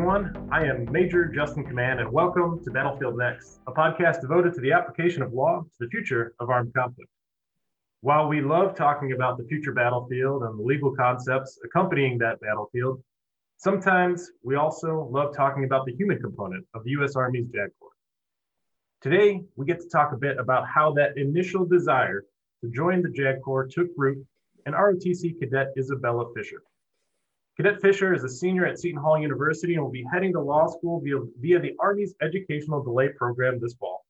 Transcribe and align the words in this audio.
everyone. 0.00 0.48
I 0.50 0.64
am 0.64 0.90
Major 0.90 1.26
Justin 1.26 1.62
Command, 1.62 2.00
and 2.00 2.10
welcome 2.10 2.64
to 2.64 2.70
Battlefield 2.70 3.18
Next, 3.18 3.60
a 3.66 3.70
podcast 3.70 4.22
devoted 4.22 4.54
to 4.54 4.60
the 4.62 4.72
application 4.72 5.22
of 5.22 5.34
law 5.34 5.60
to 5.60 5.76
the 5.78 5.90
future 5.90 6.32
of 6.40 6.48
armed 6.48 6.72
conflict. 6.72 7.10
While 8.00 8.26
we 8.26 8.40
love 8.40 8.74
talking 8.74 9.12
about 9.12 9.36
the 9.36 9.44
future 9.44 9.74
battlefield 9.74 10.44
and 10.44 10.58
the 10.58 10.62
legal 10.62 10.96
concepts 10.96 11.58
accompanying 11.62 12.16
that 12.16 12.40
battlefield, 12.40 13.02
sometimes 13.58 14.30
we 14.42 14.56
also 14.56 15.06
love 15.12 15.36
talking 15.36 15.64
about 15.64 15.84
the 15.84 15.92
human 15.92 16.18
component 16.18 16.64
of 16.72 16.82
the 16.84 16.92
U.S. 16.92 17.14
Army's 17.14 17.48
JAG 17.48 17.68
Corps. 17.78 17.90
Today, 19.02 19.42
we 19.56 19.66
get 19.66 19.80
to 19.80 19.88
talk 19.90 20.14
a 20.14 20.16
bit 20.16 20.38
about 20.38 20.66
how 20.66 20.94
that 20.94 21.18
initial 21.18 21.66
desire 21.66 22.24
to 22.64 22.70
join 22.70 23.02
the 23.02 23.10
JAG 23.10 23.42
Corps 23.42 23.66
took 23.66 23.88
root 23.98 24.26
in 24.64 24.72
ROTC 24.72 25.38
cadet 25.38 25.74
Isabella 25.76 26.24
Fisher. 26.34 26.62
Cadet 27.60 27.82
Fisher 27.82 28.14
is 28.14 28.24
a 28.24 28.28
senior 28.30 28.64
at 28.64 28.78
Seton 28.78 29.02
Hall 29.02 29.20
University 29.20 29.74
and 29.74 29.82
will 29.82 29.90
be 29.90 30.06
heading 30.10 30.32
to 30.32 30.40
law 30.40 30.66
school 30.66 30.98
via, 31.04 31.16
via 31.40 31.60
the 31.60 31.74
Army's 31.78 32.14
Educational 32.22 32.82
Delay 32.82 33.10
Program 33.10 33.60
this 33.60 33.74
fall. 33.74 34.02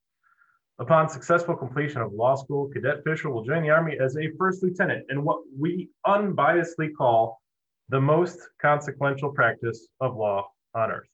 Upon 0.78 1.08
successful 1.08 1.56
completion 1.56 2.00
of 2.00 2.12
law 2.12 2.36
school, 2.36 2.70
Cadet 2.72 3.02
Fisher 3.02 3.28
will 3.28 3.42
join 3.42 3.64
the 3.64 3.70
Army 3.70 3.98
as 4.00 4.16
a 4.16 4.30
first 4.38 4.62
lieutenant 4.62 5.04
in 5.10 5.24
what 5.24 5.40
we 5.58 5.88
unbiasedly 6.06 6.90
call 6.96 7.40
the 7.88 8.00
most 8.00 8.38
consequential 8.62 9.32
practice 9.32 9.88
of 10.00 10.14
law 10.14 10.46
on 10.76 10.92
earth. 10.92 11.08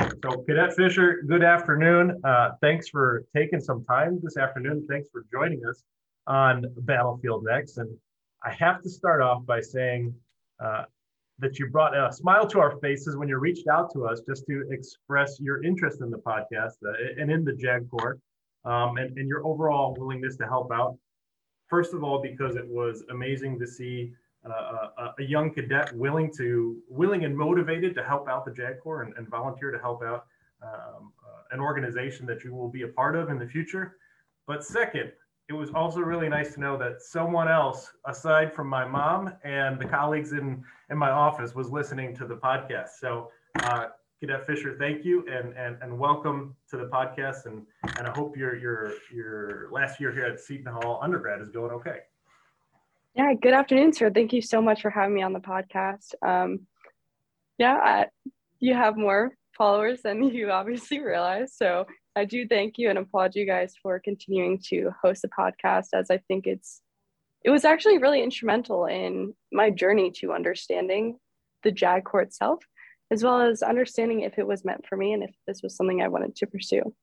So, 0.00 0.42
Cadet 0.48 0.74
Fisher, 0.74 1.22
good 1.28 1.44
afternoon. 1.44 2.18
Uh, 2.24 2.52
thanks 2.62 2.88
for 2.88 3.24
taking 3.36 3.60
some 3.60 3.84
time 3.84 4.20
this 4.22 4.38
afternoon. 4.38 4.86
Thanks 4.88 5.10
for 5.12 5.26
joining 5.30 5.60
us 5.68 5.82
on 6.26 6.64
Battlefield 6.78 7.44
Next. 7.44 7.76
And 7.76 7.94
I 8.42 8.54
have 8.54 8.80
to 8.84 8.88
start 8.88 9.20
off 9.20 9.44
by 9.44 9.60
saying 9.60 10.14
uh, 10.60 10.84
that 11.38 11.58
you 11.58 11.68
brought 11.68 11.96
a 11.96 12.12
smile 12.12 12.46
to 12.46 12.60
our 12.60 12.78
faces 12.78 13.16
when 13.16 13.28
you 13.28 13.36
reached 13.38 13.66
out 13.66 13.92
to 13.92 14.06
us 14.06 14.20
just 14.26 14.44
to 14.46 14.64
express 14.70 15.38
your 15.40 15.62
interest 15.64 16.00
in 16.00 16.10
the 16.10 16.18
podcast 16.18 16.74
uh, 16.86 17.20
and 17.20 17.30
in 17.30 17.44
the 17.44 17.52
JAG 17.52 17.88
Corps 17.90 18.18
um, 18.64 18.96
and, 18.96 19.16
and 19.18 19.28
your 19.28 19.44
overall 19.46 19.94
willingness 19.98 20.36
to 20.36 20.44
help 20.44 20.70
out. 20.72 20.96
First 21.68 21.94
of 21.94 22.04
all, 22.04 22.20
because 22.22 22.56
it 22.56 22.66
was 22.66 23.02
amazing 23.10 23.58
to 23.58 23.66
see 23.66 24.12
uh, 24.44 24.88
a, 24.98 25.14
a, 25.18 25.24
young 25.24 25.52
cadet 25.54 25.94
willing 25.94 26.30
to 26.36 26.76
willing 26.88 27.24
and 27.24 27.36
motivated 27.36 27.94
to 27.94 28.02
help 28.02 28.28
out 28.28 28.44
the 28.44 28.50
JAG 28.50 28.80
Corps 28.82 29.02
and, 29.02 29.14
and 29.16 29.28
volunteer 29.28 29.70
to 29.70 29.78
help 29.78 30.02
out 30.02 30.26
um, 30.62 31.12
uh, 31.24 31.42
an 31.52 31.60
organization 31.60 32.26
that 32.26 32.42
you 32.44 32.52
will 32.52 32.68
be 32.68 32.82
a 32.82 32.88
part 32.88 33.14
of 33.14 33.30
in 33.30 33.38
the 33.38 33.46
future. 33.46 33.96
But 34.46 34.64
second, 34.64 35.12
it 35.48 35.52
was 35.52 35.70
also 35.74 36.00
really 36.00 36.28
nice 36.28 36.54
to 36.54 36.60
know 36.60 36.76
that 36.78 37.02
someone 37.02 37.48
else, 37.48 37.92
aside 38.06 38.54
from 38.54 38.68
my 38.68 38.86
mom 38.86 39.32
and 39.44 39.78
the 39.78 39.84
colleagues 39.84 40.32
in, 40.32 40.64
in 40.90 40.96
my 40.96 41.10
office, 41.10 41.54
was 41.54 41.70
listening 41.70 42.14
to 42.16 42.26
the 42.26 42.36
podcast. 42.36 42.90
So, 43.00 43.30
uh, 43.60 43.88
Cadet 44.20 44.46
Fisher, 44.46 44.76
thank 44.78 45.04
you 45.04 45.26
and, 45.28 45.52
and, 45.56 45.76
and 45.82 45.98
welcome 45.98 46.54
to 46.70 46.76
the 46.76 46.84
podcast. 46.84 47.46
And, 47.46 47.66
and 47.98 48.06
I 48.06 48.12
hope 48.12 48.36
your, 48.36 48.56
your, 48.56 48.92
your 49.12 49.68
last 49.72 50.00
year 50.00 50.12
here 50.12 50.26
at 50.26 50.38
Seton 50.38 50.72
Hall 50.72 51.00
undergrad 51.02 51.40
is 51.40 51.50
going 51.50 51.72
okay. 51.72 51.98
Yeah, 53.14 53.34
good 53.34 53.52
afternoon, 53.52 53.92
sir. 53.92 54.10
Thank 54.10 54.32
you 54.32 54.40
so 54.40 54.62
much 54.62 54.80
for 54.80 54.90
having 54.90 55.14
me 55.14 55.22
on 55.22 55.32
the 55.32 55.40
podcast. 55.40 56.14
Um, 56.22 56.60
yeah, 57.58 57.74
I, 57.74 58.06
you 58.60 58.74
have 58.74 58.96
more 58.96 59.32
followers 59.58 60.02
than 60.02 60.22
you 60.34 60.50
obviously 60.50 61.00
realize. 61.00 61.52
So 61.54 61.86
I 62.14 62.24
do 62.24 62.46
thank 62.46 62.78
you 62.78 62.90
and 62.90 62.98
applaud 62.98 63.34
you 63.34 63.46
guys 63.46 63.74
for 63.82 63.98
continuing 63.98 64.58
to 64.68 64.90
host 65.02 65.22
the 65.22 65.28
podcast 65.28 65.88
as 65.94 66.10
I 66.10 66.18
think 66.18 66.46
it's 66.46 66.82
it 67.44 67.50
was 67.50 67.64
actually 67.64 67.98
really 67.98 68.22
instrumental 68.22 68.86
in 68.86 69.34
my 69.50 69.70
journey 69.70 70.12
to 70.16 70.32
understanding 70.32 71.18
the 71.64 71.72
JAG 71.72 72.04
Corps 72.04 72.22
itself, 72.22 72.62
as 73.10 73.24
well 73.24 73.40
as 73.40 73.62
understanding 73.62 74.20
if 74.20 74.38
it 74.38 74.46
was 74.46 74.64
meant 74.64 74.86
for 74.86 74.96
me 74.96 75.12
and 75.12 75.24
if 75.24 75.34
this 75.46 75.60
was 75.62 75.74
something 75.74 76.00
I 76.00 76.08
wanted 76.08 76.36
to 76.36 76.46
pursue. 76.46 76.94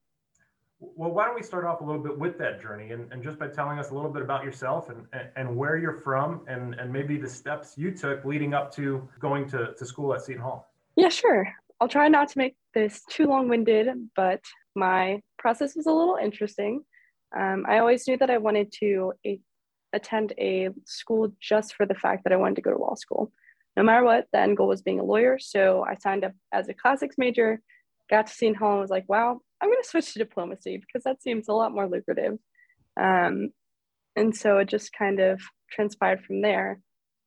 Well, 0.80 1.12
why 1.12 1.26
don't 1.26 1.36
we 1.36 1.44
start 1.44 1.66
off 1.66 1.82
a 1.82 1.84
little 1.84 2.02
bit 2.02 2.18
with 2.18 2.38
that 2.38 2.62
journey 2.62 2.92
and, 2.92 3.12
and 3.12 3.22
just 3.22 3.38
by 3.38 3.48
telling 3.48 3.80
us 3.80 3.90
a 3.90 3.94
little 3.94 4.10
bit 4.10 4.22
about 4.22 4.46
yourself 4.46 4.90
and, 4.90 5.06
and 5.36 5.58
where 5.58 5.78
you're 5.78 6.00
from 6.00 6.42
and, 6.48 6.74
and 6.76 6.92
maybe 6.92 7.18
the 7.18 7.28
steps 7.28 7.78
you 7.78 7.92
took 7.92 8.24
leading 8.24 8.54
up 8.54 8.74
to 8.76 9.06
going 9.20 9.46
to, 9.50 9.74
to 9.78 9.86
school 9.86 10.14
at 10.14 10.22
Seton 10.22 10.42
Hall. 10.42 10.72
Yeah, 10.96 11.10
sure. 11.10 11.52
I'll 11.82 11.90
try 11.90 12.08
not 12.08 12.30
to 12.30 12.38
make 12.38 12.56
this 12.74 13.02
too 13.10 13.26
long 13.26 13.50
winded, 13.50 13.88
but 14.16 14.42
my 14.76 15.22
process 15.38 15.76
was 15.76 15.86
a 15.86 15.92
little 15.92 16.18
interesting. 16.22 16.82
Um, 17.38 17.66
I 17.68 17.80
always 17.80 18.08
knew 18.08 18.18
that 18.18 18.30
I 18.30 18.38
wanted 18.38 18.72
to 18.80 19.14
a- 19.26 19.42
attend 19.94 20.34
a 20.38 20.70
school 20.86 21.34
just 21.40 21.76
for 21.76 21.86
the 21.86 21.96
fact 21.96 22.24
that 22.24 22.34
I 22.34 22.38
wanted 22.38 22.56
to 22.56 22.62
go 22.62 22.72
to 22.72 22.78
law 22.78 22.96
school. 22.96 23.32
No 23.78 23.84
matter 23.84 24.04
what, 24.04 24.28
the 24.34 24.40
end 24.40 24.58
goal 24.58 24.68
was 24.68 24.82
being 24.82 25.00
a 25.00 25.04
lawyer. 25.04 25.38
So 25.40 25.86
I 25.88 25.96
signed 25.96 26.26
up 26.26 26.34
as 26.54 26.70
a 26.70 26.74
classics 26.74 27.16
major, 27.18 27.62
got 28.10 28.28
to 28.28 28.34
Seton 28.34 28.56
Hall 28.56 28.74
and 28.74 28.82
was 28.82 28.90
like, 28.90 29.08
wow, 29.08 29.40
I'm 29.62 29.70
going 29.70 29.82
to 29.82 29.88
switch 29.88 30.14
to 30.14 30.20
diplomacy 30.20 30.78
because 30.78 31.04
that 31.04 31.22
seems 31.22 31.48
a 31.48 31.54
lot 31.54 31.74
more 31.74 31.88
lucrative. 31.88 32.38
Um, 33.00 33.52
and 34.16 34.36
so 34.36 34.58
it 34.58 34.68
just 34.68 34.92
kind 34.92 35.20
of 35.20 35.42
transpired 35.72 36.24
from 36.26 36.42
there. 36.42 36.80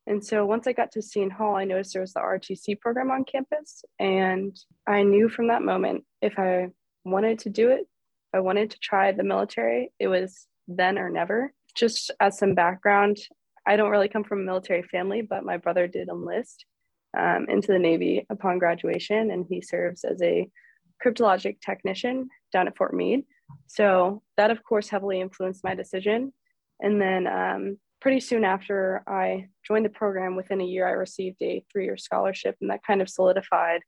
And 0.05 0.23
so 0.23 0.45
once 0.45 0.67
I 0.67 0.73
got 0.73 0.91
to 0.91 1.01
Seton 1.01 1.29
Hall, 1.29 1.55
I 1.55 1.63
noticed 1.63 1.93
there 1.93 2.01
was 2.01 2.13
the 2.13 2.19
ROTC 2.19 2.79
program 2.79 3.09
on 3.09 3.23
campus. 3.23 3.85
And 3.99 4.55
I 4.85 5.03
knew 5.03 5.29
from 5.29 5.47
that 5.47 5.61
moment 5.61 6.03
if 6.21 6.37
I 6.37 6.69
wanted 7.05 7.39
to 7.39 7.49
do 7.49 7.69
it, 7.69 7.81
if 7.81 8.35
I 8.35 8.39
wanted 8.39 8.71
to 8.71 8.79
try 8.79 9.11
the 9.11 9.23
military, 9.23 9.91
it 9.99 10.07
was 10.07 10.47
then 10.67 10.97
or 10.97 11.09
never. 11.09 11.53
Just 11.75 12.11
as 12.19 12.37
some 12.37 12.53
background, 12.53 13.17
I 13.65 13.77
don't 13.77 13.91
really 13.91 14.09
come 14.09 14.23
from 14.23 14.41
a 14.41 14.45
military 14.45 14.83
family, 14.83 15.21
but 15.21 15.45
my 15.45 15.57
brother 15.57 15.87
did 15.87 16.09
enlist 16.09 16.65
um, 17.17 17.45
into 17.49 17.67
the 17.67 17.79
Navy 17.79 18.25
upon 18.29 18.59
graduation, 18.59 19.31
and 19.31 19.45
he 19.47 19.61
serves 19.61 20.03
as 20.03 20.21
a 20.21 20.49
cryptologic 21.03 21.61
technician 21.61 22.29
down 22.51 22.67
at 22.67 22.77
Fort 22.77 22.93
Meade. 22.93 23.23
So 23.67 24.21
that, 24.37 24.51
of 24.51 24.63
course, 24.63 24.89
heavily 24.89 25.21
influenced 25.21 25.63
my 25.63 25.75
decision. 25.75 26.33
And 26.79 27.01
then 27.01 27.27
um, 27.27 27.77
pretty 28.03 28.19
soon 28.19 28.43
after 28.43 29.01
I 29.07 29.47
joined 29.65 29.85
the 29.85 29.89
program, 29.89 30.35
within 30.35 30.59
a 30.59 30.65
year, 30.65 30.85
I 30.85 30.91
received 30.91 31.41
a 31.41 31.63
three 31.71 31.85
year 31.85 31.95
scholarship, 31.95 32.57
and 32.59 32.69
that 32.69 32.83
kind 32.85 33.01
of 33.01 33.09
solidified 33.09 33.79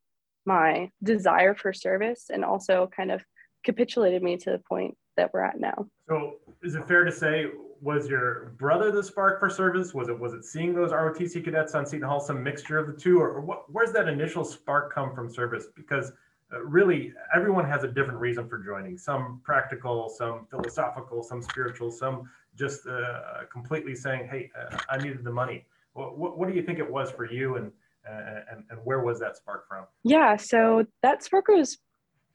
my 0.46 0.90
desire 1.04 1.54
for 1.54 1.74
service 1.74 2.28
and 2.30 2.46
also 2.46 2.90
kind 2.96 3.12
of 3.12 3.22
capitulated 3.66 4.24
me 4.24 4.38
to 4.38 4.52
the 4.52 4.62
point 4.70 4.96
that 5.18 5.34
we're 5.34 5.44
at 5.44 5.60
now. 5.60 5.86
So, 6.08 6.36
is 6.64 6.76
it 6.76 6.88
fair 6.88 7.04
to 7.04 7.12
say, 7.12 7.48
was 7.82 8.08
your 8.08 8.54
brother 8.58 8.90
the 8.90 9.04
spark 9.04 9.38
for 9.38 9.50
service? 9.50 9.94
Was 9.94 10.08
it 10.08 10.18
was 10.18 10.34
it 10.34 10.46
seeing 10.46 10.74
those 10.74 10.92
ROTC 10.92 11.44
cadets 11.44 11.76
on 11.76 11.86
Seton 11.86 12.08
Hall, 12.08 12.22
some 12.22 12.42
mixture 12.42 12.78
of 12.78 12.88
the 12.88 12.94
two, 12.94 13.20
or, 13.20 13.32
or 13.32 13.42
what, 13.42 13.70
where's 13.70 13.92
that 13.92 14.08
initial 14.08 14.46
spark 14.46 14.96
come 14.96 15.14
from 15.14 15.30
service? 15.30 15.66
Because 15.76 16.14
uh, 16.54 16.62
really, 16.64 17.12
everyone 17.36 17.66
has 17.66 17.84
a 17.84 17.88
different 17.88 18.20
reason 18.22 18.48
for 18.48 18.60
joining. 18.60 18.98
Some 18.98 19.42
practical, 19.44 20.08
some 20.08 20.48
philosophical, 20.50 21.22
some 21.22 21.42
spiritual, 21.42 21.92
some 21.92 22.30
just 22.58 22.88
uh, 22.88 23.44
completely 23.52 23.96
saying, 23.96 24.28
"Hey, 24.28 24.52
uh, 24.60 24.78
I 24.90 24.98
needed 24.98 25.24
the 25.24 25.32
money." 25.32 25.66
What, 25.94 26.18
what, 26.18 26.38
what, 26.38 26.50
do 26.50 26.56
you 26.56 26.62
think 26.62 26.80
it 26.80 26.90
was 26.90 27.10
for 27.12 27.30
you, 27.30 27.56
and, 27.56 27.72
uh, 28.10 28.42
and 28.52 28.64
and 28.70 28.80
where 28.84 29.02
was 29.02 29.20
that 29.20 29.38
spark 29.38 29.68
from? 29.68 29.86
Yeah, 30.04 30.36
so 30.36 30.86
that 31.02 31.24
spark 31.24 31.48
was 31.48 31.78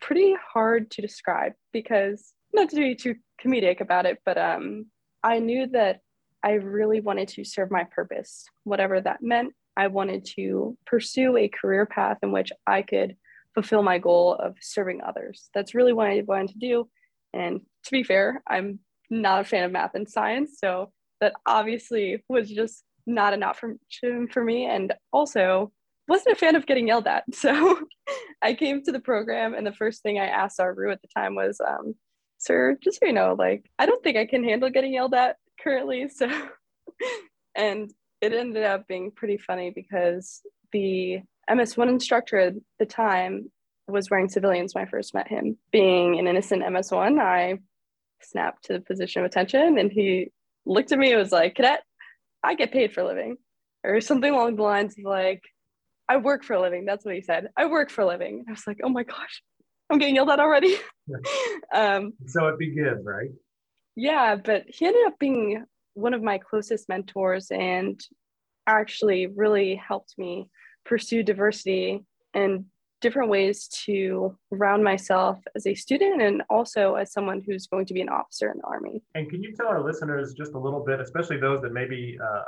pretty 0.00 0.34
hard 0.52 0.90
to 0.92 1.02
describe 1.02 1.52
because 1.72 2.32
not 2.52 2.70
to 2.70 2.76
be 2.76 2.94
too 2.94 3.16
comedic 3.44 3.80
about 3.80 4.06
it, 4.06 4.18
but 4.24 4.38
um, 4.38 4.86
I 5.22 5.38
knew 5.38 5.66
that 5.68 6.00
I 6.42 6.52
really 6.52 7.00
wanted 7.00 7.28
to 7.28 7.44
serve 7.44 7.70
my 7.70 7.84
purpose, 7.84 8.46
whatever 8.64 9.00
that 9.00 9.22
meant. 9.22 9.52
I 9.76 9.86
wanted 9.86 10.24
to 10.36 10.76
pursue 10.86 11.36
a 11.36 11.48
career 11.48 11.86
path 11.86 12.18
in 12.22 12.32
which 12.32 12.50
I 12.66 12.82
could 12.82 13.16
fulfill 13.54 13.82
my 13.82 13.98
goal 13.98 14.34
of 14.34 14.56
serving 14.60 15.00
others. 15.02 15.50
That's 15.54 15.74
really 15.74 15.92
what 15.92 16.06
I 16.06 16.22
wanted 16.26 16.50
to 16.50 16.58
do. 16.58 16.88
And 17.32 17.60
to 17.84 17.90
be 17.90 18.02
fair, 18.02 18.42
I'm 18.46 18.80
not 19.10 19.40
a 19.40 19.44
fan 19.44 19.64
of 19.64 19.72
math 19.72 19.94
and 19.94 20.08
science. 20.08 20.58
So 20.58 20.92
that 21.20 21.34
obviously 21.46 22.24
was 22.28 22.50
just 22.50 22.84
not 23.06 23.34
an 23.34 23.42
option 23.42 23.78
for 24.30 24.44
me. 24.44 24.66
And 24.66 24.94
also 25.12 25.72
wasn't 26.08 26.36
a 26.36 26.38
fan 26.38 26.56
of 26.56 26.66
getting 26.66 26.88
yelled 26.88 27.06
at. 27.06 27.24
So 27.34 27.78
I 28.42 28.54
came 28.54 28.82
to 28.82 28.92
the 28.92 29.00
program 29.00 29.54
and 29.54 29.66
the 29.66 29.72
first 29.72 30.02
thing 30.02 30.18
I 30.18 30.26
asked 30.26 30.60
our 30.60 30.88
at 30.88 31.00
the 31.02 31.08
time 31.14 31.34
was, 31.34 31.60
um, 31.60 31.94
sir, 32.38 32.76
just 32.82 33.00
so 33.00 33.06
you 33.06 33.12
know, 33.12 33.34
like, 33.38 33.70
I 33.78 33.86
don't 33.86 34.02
think 34.02 34.16
I 34.16 34.26
can 34.26 34.42
handle 34.44 34.70
getting 34.70 34.94
yelled 34.94 35.14
at 35.14 35.36
currently. 35.62 36.10
So, 36.18 36.28
and 37.54 37.90
it 38.20 38.34
ended 38.34 38.64
up 38.64 38.86
being 38.86 39.10
pretty 39.10 39.38
funny 39.38 39.70
because 39.74 40.42
the 40.72 41.20
MS1 41.48 41.88
instructor 41.88 42.38
at 42.38 42.54
the 42.78 42.86
time 42.86 43.50
was 43.88 44.10
wearing 44.10 44.28
civilians 44.28 44.74
when 44.74 44.86
I 44.86 44.90
first 44.90 45.14
met 45.14 45.28
him. 45.28 45.56
Being 45.72 46.18
an 46.18 46.26
innocent 46.26 46.62
MS1, 46.62 47.20
I 47.20 47.58
snapped 48.22 48.64
to 48.64 48.74
the 48.74 48.80
position 48.80 49.22
of 49.22 49.26
attention 49.26 49.78
and 49.78 49.90
he 49.90 50.30
looked 50.66 50.92
at 50.92 50.98
me 50.98 51.10
and 51.10 51.18
was 51.18 51.32
like, 51.32 51.54
Cadet, 51.54 51.82
I 52.42 52.54
get 52.54 52.72
paid 52.72 52.92
for 52.92 53.00
a 53.00 53.06
living. 53.06 53.36
Or 53.82 54.00
something 54.00 54.32
along 54.32 54.56
the 54.56 54.62
lines 54.62 54.94
of 54.98 55.04
like, 55.04 55.42
I 56.08 56.18
work 56.18 56.44
for 56.44 56.54
a 56.54 56.60
living. 56.60 56.84
That's 56.84 57.04
what 57.04 57.14
he 57.14 57.22
said. 57.22 57.48
I 57.56 57.66
work 57.66 57.90
for 57.90 58.02
a 58.02 58.06
living. 58.06 58.44
I 58.46 58.50
was 58.50 58.66
like, 58.66 58.80
oh 58.82 58.88
my 58.88 59.04
gosh, 59.04 59.42
I'm 59.88 59.98
getting 59.98 60.16
yelled 60.16 60.30
at 60.30 60.40
already. 60.40 60.76
um, 61.74 62.12
so 62.26 62.48
it 62.48 62.58
begins, 62.58 63.04
right? 63.04 63.30
Yeah, 63.96 64.36
but 64.36 64.64
he 64.68 64.86
ended 64.86 65.06
up 65.06 65.18
being 65.18 65.64
one 65.94 66.14
of 66.14 66.22
my 66.22 66.38
closest 66.38 66.88
mentors 66.88 67.50
and 67.50 68.00
actually 68.66 69.26
really 69.26 69.74
helped 69.74 70.14
me 70.16 70.48
pursue 70.84 71.22
diversity 71.22 72.04
and 72.34 72.66
different 73.00 73.28
ways 73.28 73.68
to 73.68 74.36
round 74.50 74.84
myself 74.84 75.38
as 75.54 75.66
a 75.66 75.74
student 75.74 76.20
and 76.22 76.42
also 76.50 76.94
as 76.94 77.12
someone 77.12 77.40
who's 77.40 77.66
going 77.66 77.86
to 77.86 77.94
be 77.94 78.00
an 78.00 78.08
officer 78.08 78.50
in 78.50 78.58
the 78.58 78.66
Army. 78.66 79.02
And 79.14 79.28
can 79.28 79.42
you 79.42 79.52
tell 79.52 79.66
our 79.66 79.82
listeners 79.82 80.34
just 80.34 80.52
a 80.54 80.58
little 80.58 80.84
bit, 80.84 81.00
especially 81.00 81.38
those 81.38 81.60
that 81.62 81.72
maybe 81.72 82.18
uh, 82.22 82.42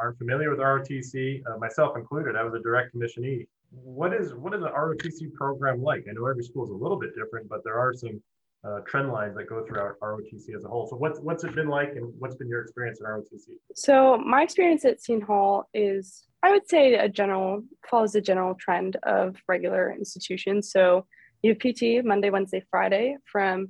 aren't 0.00 0.18
familiar 0.18 0.50
with 0.50 0.58
ROTC, 0.58 1.42
uh, 1.46 1.58
myself 1.58 1.96
included, 1.96 2.36
I 2.36 2.42
was 2.42 2.54
a 2.54 2.60
direct 2.60 2.92
commissionee. 2.92 3.46
What 3.70 4.14
is 4.14 4.34
what 4.34 4.54
is 4.54 4.62
an 4.62 4.70
ROTC 4.70 5.32
program 5.34 5.82
like? 5.82 6.04
I 6.08 6.12
know 6.12 6.26
every 6.26 6.44
school 6.44 6.64
is 6.64 6.70
a 6.70 6.74
little 6.74 6.98
bit 6.98 7.14
different, 7.16 7.48
but 7.48 7.64
there 7.64 7.78
are 7.78 7.92
some 7.92 8.22
uh, 8.66 8.80
trend 8.86 9.12
lines 9.12 9.36
that 9.36 9.48
go 9.48 9.64
through 9.66 9.78
our 9.78 9.96
ROTC 10.02 10.56
as 10.56 10.64
a 10.64 10.68
whole. 10.68 10.86
So 10.86 10.96
what's 10.96 11.20
what's 11.20 11.44
it 11.44 11.54
been 11.54 11.68
like, 11.68 11.90
and 11.96 12.12
what's 12.18 12.34
been 12.36 12.48
your 12.48 12.62
experience 12.62 13.00
in 13.00 13.06
ROTC? 13.06 13.56
So 13.74 14.16
my 14.18 14.42
experience 14.42 14.84
at 14.84 15.02
Seton 15.02 15.22
Hall 15.22 15.68
is, 15.74 16.24
I 16.42 16.50
would 16.50 16.68
say, 16.68 16.94
a 16.94 17.08
general 17.08 17.62
follows 17.90 18.14
a 18.14 18.20
general 18.20 18.54
trend 18.54 18.96
of 19.02 19.36
regular 19.48 19.92
institutions. 19.92 20.70
So 20.70 21.06
you 21.42 21.50
have 21.50 21.58
PT 21.58 22.04
Monday, 22.04 22.30
Wednesday, 22.30 22.64
Friday 22.70 23.16
from 23.30 23.68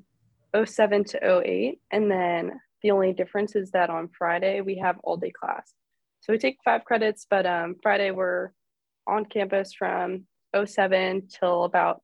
07 0.55 1.05
to 1.05 1.43
08, 1.45 1.81
and 1.91 2.11
then 2.11 2.61
the 2.83 2.93
only 2.93 3.13
difference 3.13 3.57
is 3.57 3.73
that 3.73 3.91
on 3.91 4.09
Friday 4.17 4.61
we 4.61 4.79
have 4.79 4.97
all 5.03 5.17
day 5.17 5.33
class. 5.33 5.73
So 6.21 6.33
we 6.33 6.39
take 6.39 6.59
five 6.65 6.85
credits, 6.85 7.27
but 7.29 7.47
um, 7.47 7.77
Friday 7.83 8.13
we're 8.13 8.51
on 9.07 9.25
campus 9.25 9.75
from 9.75 10.27
07 10.55 11.29
till 11.29 11.65
about 11.65 12.03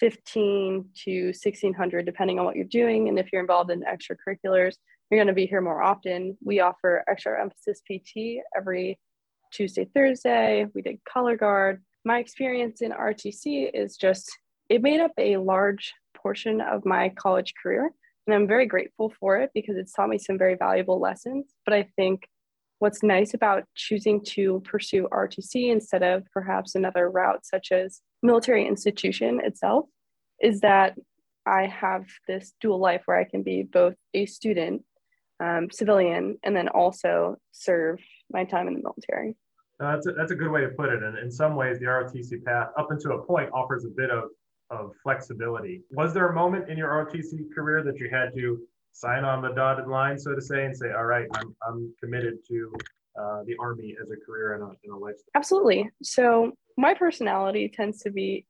15 0.00 0.88
to 1.04 1.24
1600 1.26 2.04
depending 2.06 2.38
on 2.38 2.44
what 2.44 2.56
you're 2.56 2.64
doing. 2.64 3.08
And 3.08 3.18
if 3.18 3.28
you're 3.32 3.42
involved 3.42 3.70
in 3.70 3.82
extracurriculars 3.82 4.74
you're 5.10 5.18
going 5.18 5.28
to 5.28 5.34
be 5.34 5.46
here 5.46 5.60
more 5.60 5.82
often. 5.82 6.36
We 6.44 6.60
offer 6.60 7.04
extra 7.08 7.40
emphasis 7.40 7.82
pt 7.90 8.40
every 8.56 8.98
tuesday 9.52 9.88
thursday. 9.94 10.66
We 10.74 10.82
did 10.82 11.00
color 11.04 11.36
guard. 11.36 11.82
My 12.04 12.18
experience 12.18 12.80
in 12.80 12.92
rtc 12.92 13.70
is 13.74 13.96
just 13.96 14.30
it 14.68 14.82
made 14.82 15.00
up 15.00 15.12
a 15.18 15.36
large 15.36 15.92
portion 16.16 16.60
of 16.60 16.84
my 16.84 17.08
college 17.16 17.54
career 17.60 17.90
and 18.26 18.34
i'm 18.34 18.46
very 18.46 18.66
grateful 18.66 19.12
for 19.18 19.38
it 19.38 19.50
because 19.54 19.76
it's 19.76 19.92
taught 19.92 20.08
me 20.08 20.18
some 20.18 20.38
very 20.38 20.54
valuable 20.54 21.00
lessons. 21.00 21.46
But 21.64 21.74
i 21.74 21.88
think 21.96 22.28
what's 22.78 23.02
nice 23.02 23.34
about 23.34 23.64
choosing 23.74 24.24
to 24.24 24.60
pursue 24.60 25.06
RTC 25.12 25.70
instead 25.70 26.02
of 26.02 26.24
perhaps 26.32 26.74
another 26.74 27.10
route 27.10 27.44
such 27.44 27.72
as 27.72 28.00
military 28.22 28.66
institution 28.66 29.40
itself 29.42 29.86
is 30.40 30.60
that 30.60 30.96
I 31.46 31.66
have 31.66 32.06
this 32.28 32.52
dual 32.60 32.78
life 32.78 33.02
where 33.06 33.18
I 33.18 33.24
can 33.24 33.42
be 33.42 33.62
both 33.62 33.94
a 34.14 34.26
student, 34.26 34.84
um, 35.40 35.68
civilian, 35.70 36.38
and 36.42 36.54
then 36.54 36.68
also 36.68 37.36
serve 37.52 37.98
my 38.30 38.44
time 38.44 38.68
in 38.68 38.74
the 38.74 38.82
military. 38.82 39.36
Uh, 39.80 39.92
that's, 39.92 40.06
a, 40.06 40.12
that's 40.12 40.32
a 40.32 40.34
good 40.34 40.50
way 40.50 40.60
to 40.60 40.68
put 40.68 40.90
it. 40.90 41.02
And 41.02 41.18
in 41.18 41.30
some 41.30 41.56
ways, 41.56 41.78
the 41.78 41.86
ROTC 41.86 42.44
path, 42.44 42.68
up 42.78 42.90
until 42.90 43.12
a 43.12 43.22
point, 43.22 43.50
offers 43.54 43.84
a 43.84 43.88
bit 43.88 44.10
of, 44.10 44.24
of 44.70 44.92
flexibility. 45.02 45.82
Was 45.92 46.12
there 46.12 46.28
a 46.28 46.34
moment 46.34 46.68
in 46.68 46.76
your 46.76 46.90
ROTC 46.90 47.54
career 47.54 47.82
that 47.82 47.98
you 47.98 48.10
had 48.10 48.34
to 48.34 48.60
sign 48.92 49.24
on 49.24 49.40
the 49.40 49.50
dotted 49.50 49.86
line, 49.86 50.18
so 50.18 50.34
to 50.34 50.42
say, 50.42 50.66
and 50.66 50.76
say, 50.76 50.92
all 50.92 51.04
right, 51.04 51.26
I'm, 51.34 51.56
I'm 51.66 51.94
committed 51.98 52.38
to 52.48 52.72
uh, 53.18 53.42
the 53.44 53.56
Army 53.58 53.96
as 54.00 54.10
a 54.10 54.16
career 54.24 54.54
and 54.54 54.62
a, 54.62 54.72
and 54.84 54.92
a 54.92 54.96
lifestyle? 54.96 55.30
Absolutely. 55.34 55.90
So 56.02 56.52
my 56.76 56.94
personality 56.94 57.68
tends 57.68 58.00
to 58.02 58.10
be 58.10 58.46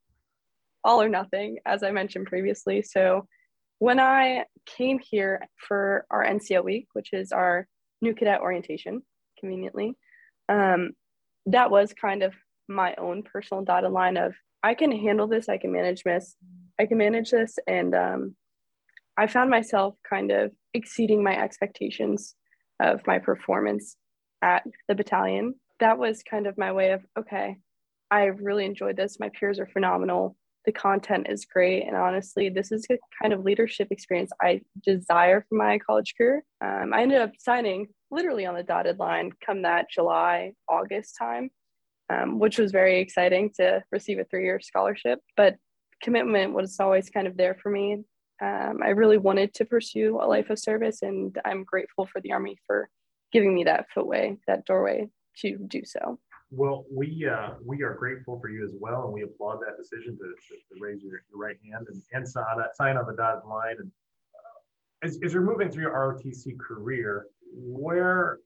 all 0.84 1.02
or 1.02 1.08
nothing, 1.08 1.58
as 1.66 1.82
I 1.82 1.90
mentioned 1.90 2.26
previously. 2.26 2.82
So 2.82 3.26
when 3.78 4.00
I 4.00 4.44
came 4.66 4.98
here 4.98 5.46
for 5.56 6.06
our 6.10 6.24
NCO 6.24 6.64
week, 6.64 6.88
which 6.92 7.12
is 7.12 7.32
our 7.32 7.66
new 8.02 8.14
cadet 8.14 8.40
orientation, 8.40 9.02
conveniently, 9.38 9.96
um, 10.48 10.90
that 11.46 11.70
was 11.70 11.92
kind 11.92 12.22
of 12.22 12.34
my 12.68 12.94
own 12.96 13.22
personal 13.22 13.64
dotted 13.64 13.90
line 13.90 14.16
of 14.16 14.34
I 14.62 14.74
can 14.74 14.92
handle 14.92 15.26
this, 15.26 15.48
I 15.48 15.56
can 15.56 15.72
manage 15.72 16.02
this, 16.02 16.36
I 16.78 16.86
can 16.86 16.98
manage 16.98 17.30
this, 17.30 17.58
and 17.66 17.94
um, 17.94 18.36
I 19.16 19.26
found 19.26 19.50
myself 19.50 19.96
kind 20.08 20.30
of 20.30 20.52
exceeding 20.74 21.22
my 21.22 21.36
expectations 21.36 22.34
of 22.80 23.06
my 23.06 23.18
performance 23.18 23.96
at 24.42 24.64
the 24.88 24.94
battalion. 24.94 25.54
That 25.80 25.98
was 25.98 26.22
kind 26.22 26.46
of 26.46 26.58
my 26.58 26.72
way 26.72 26.92
of 26.92 27.04
okay, 27.18 27.56
I 28.10 28.24
really 28.24 28.64
enjoyed 28.64 28.96
this. 28.96 29.20
My 29.20 29.30
peers 29.30 29.58
are 29.58 29.66
phenomenal 29.66 30.36
the 30.66 30.72
content 30.72 31.26
is 31.28 31.44
great. 31.44 31.86
And 31.86 31.96
honestly, 31.96 32.48
this 32.48 32.70
is 32.70 32.82
the 32.82 32.98
kind 33.20 33.32
of 33.32 33.44
leadership 33.44 33.88
experience 33.90 34.30
I 34.42 34.60
desire 34.84 35.44
for 35.48 35.54
my 35.56 35.78
college 35.78 36.14
career. 36.16 36.44
Um, 36.60 36.92
I 36.92 37.02
ended 37.02 37.20
up 37.20 37.32
signing 37.38 37.88
literally 38.10 38.46
on 38.46 38.54
the 38.54 38.62
dotted 38.62 38.98
line 38.98 39.32
come 39.44 39.62
that 39.62 39.90
July, 39.90 40.52
August 40.68 41.16
time, 41.18 41.50
um, 42.10 42.38
which 42.38 42.58
was 42.58 42.72
very 42.72 43.00
exciting 43.00 43.50
to 43.56 43.82
receive 43.90 44.18
a 44.18 44.24
three 44.24 44.44
year 44.44 44.60
scholarship. 44.60 45.20
But 45.36 45.56
commitment 46.02 46.52
was 46.52 46.78
always 46.78 47.08
kind 47.08 47.26
of 47.26 47.36
there 47.36 47.56
for 47.62 47.70
me. 47.70 48.04
Um, 48.42 48.80
I 48.82 48.90
really 48.90 49.18
wanted 49.18 49.54
to 49.54 49.64
pursue 49.66 50.18
a 50.20 50.26
life 50.26 50.48
of 50.50 50.58
service, 50.58 51.02
and 51.02 51.38
I'm 51.44 51.62
grateful 51.62 52.06
for 52.06 52.20
the 52.22 52.32
Army 52.32 52.56
for 52.66 52.88
giving 53.32 53.54
me 53.54 53.64
that 53.64 53.86
footway, 53.94 54.36
that 54.46 54.64
doorway 54.66 55.08
to 55.38 55.56
do 55.68 55.84
so. 55.84 56.18
Well, 56.52 56.84
we 56.92 57.28
uh, 57.30 57.50
we 57.64 57.82
are 57.82 57.94
grateful 57.94 58.40
for 58.40 58.48
you 58.48 58.64
as 58.64 58.72
well, 58.78 59.04
and 59.04 59.12
we 59.12 59.22
applaud 59.22 59.60
that 59.60 59.76
decision 59.76 60.16
to, 60.16 60.24
to, 60.24 60.74
to 60.74 60.80
raise 60.80 61.00
your, 61.00 61.22
your, 61.30 61.40
right 61.40 61.56
hand 61.70 61.86
and, 61.88 62.02
and 62.12 62.28
sign, 62.28 62.44
sign 62.74 62.96
on 62.96 63.06
the 63.06 63.12
dotted 63.12 63.48
line. 63.48 63.76
And 63.78 63.90
uh, 64.34 65.06
as, 65.06 65.20
as 65.24 65.32
you're 65.32 65.42
moving 65.42 65.70
through 65.70 65.84
your 65.84 65.92
ROTC 65.92 66.58
career, 66.58 67.26
where 67.52 68.40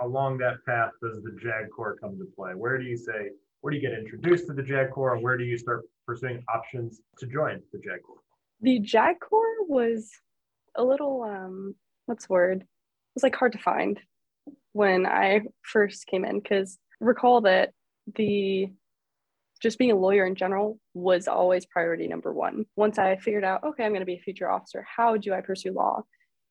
along 0.00 0.38
that 0.38 0.64
path 0.64 0.90
does 1.02 1.22
the 1.24 1.36
JAG 1.42 1.70
Corps 1.74 1.96
come 2.00 2.18
to 2.18 2.26
play? 2.36 2.52
Where 2.54 2.78
do 2.78 2.84
you 2.84 2.96
say, 2.96 3.30
where 3.60 3.72
do 3.72 3.76
you 3.76 3.82
get 3.82 3.98
introduced 3.98 4.46
to 4.46 4.52
the 4.52 4.62
JAG 4.62 4.90
Corps, 4.90 5.14
and 5.14 5.22
where 5.22 5.36
do 5.36 5.44
you 5.44 5.58
start 5.58 5.82
pursuing 6.06 6.44
options 6.52 7.00
to 7.18 7.26
join 7.26 7.60
the 7.72 7.78
JAG 7.78 8.02
Corps? 8.06 8.22
The 8.60 8.78
JAG 8.78 9.18
Corps 9.20 9.66
was 9.66 10.10
a 10.76 10.84
little, 10.84 11.22
um, 11.24 11.74
what's 12.06 12.26
the 12.26 12.32
word? 12.32 12.60
It 12.60 13.14
was 13.14 13.22
like 13.24 13.34
hard 13.34 13.52
to 13.52 13.58
find 13.58 14.00
when 14.72 15.06
I 15.06 15.42
first 15.62 16.06
came 16.06 16.24
in 16.24 16.40
because 16.40 16.78
recall 17.00 17.42
that 17.42 17.72
the 18.16 18.70
just 19.60 19.78
being 19.78 19.92
a 19.92 19.96
lawyer 19.96 20.24
in 20.24 20.34
general 20.34 20.78
was 20.94 21.28
always 21.28 21.66
priority 21.66 22.08
number 22.08 22.32
one. 22.32 22.64
Once 22.76 22.98
I 22.98 23.16
figured 23.16 23.44
out, 23.44 23.62
okay, 23.62 23.84
I'm 23.84 23.90
going 23.90 24.00
to 24.00 24.06
be 24.06 24.14
a 24.14 24.20
future 24.20 24.50
officer, 24.50 24.86
how 24.96 25.16
do 25.16 25.34
I 25.34 25.42
pursue 25.42 25.72
law? 25.72 26.02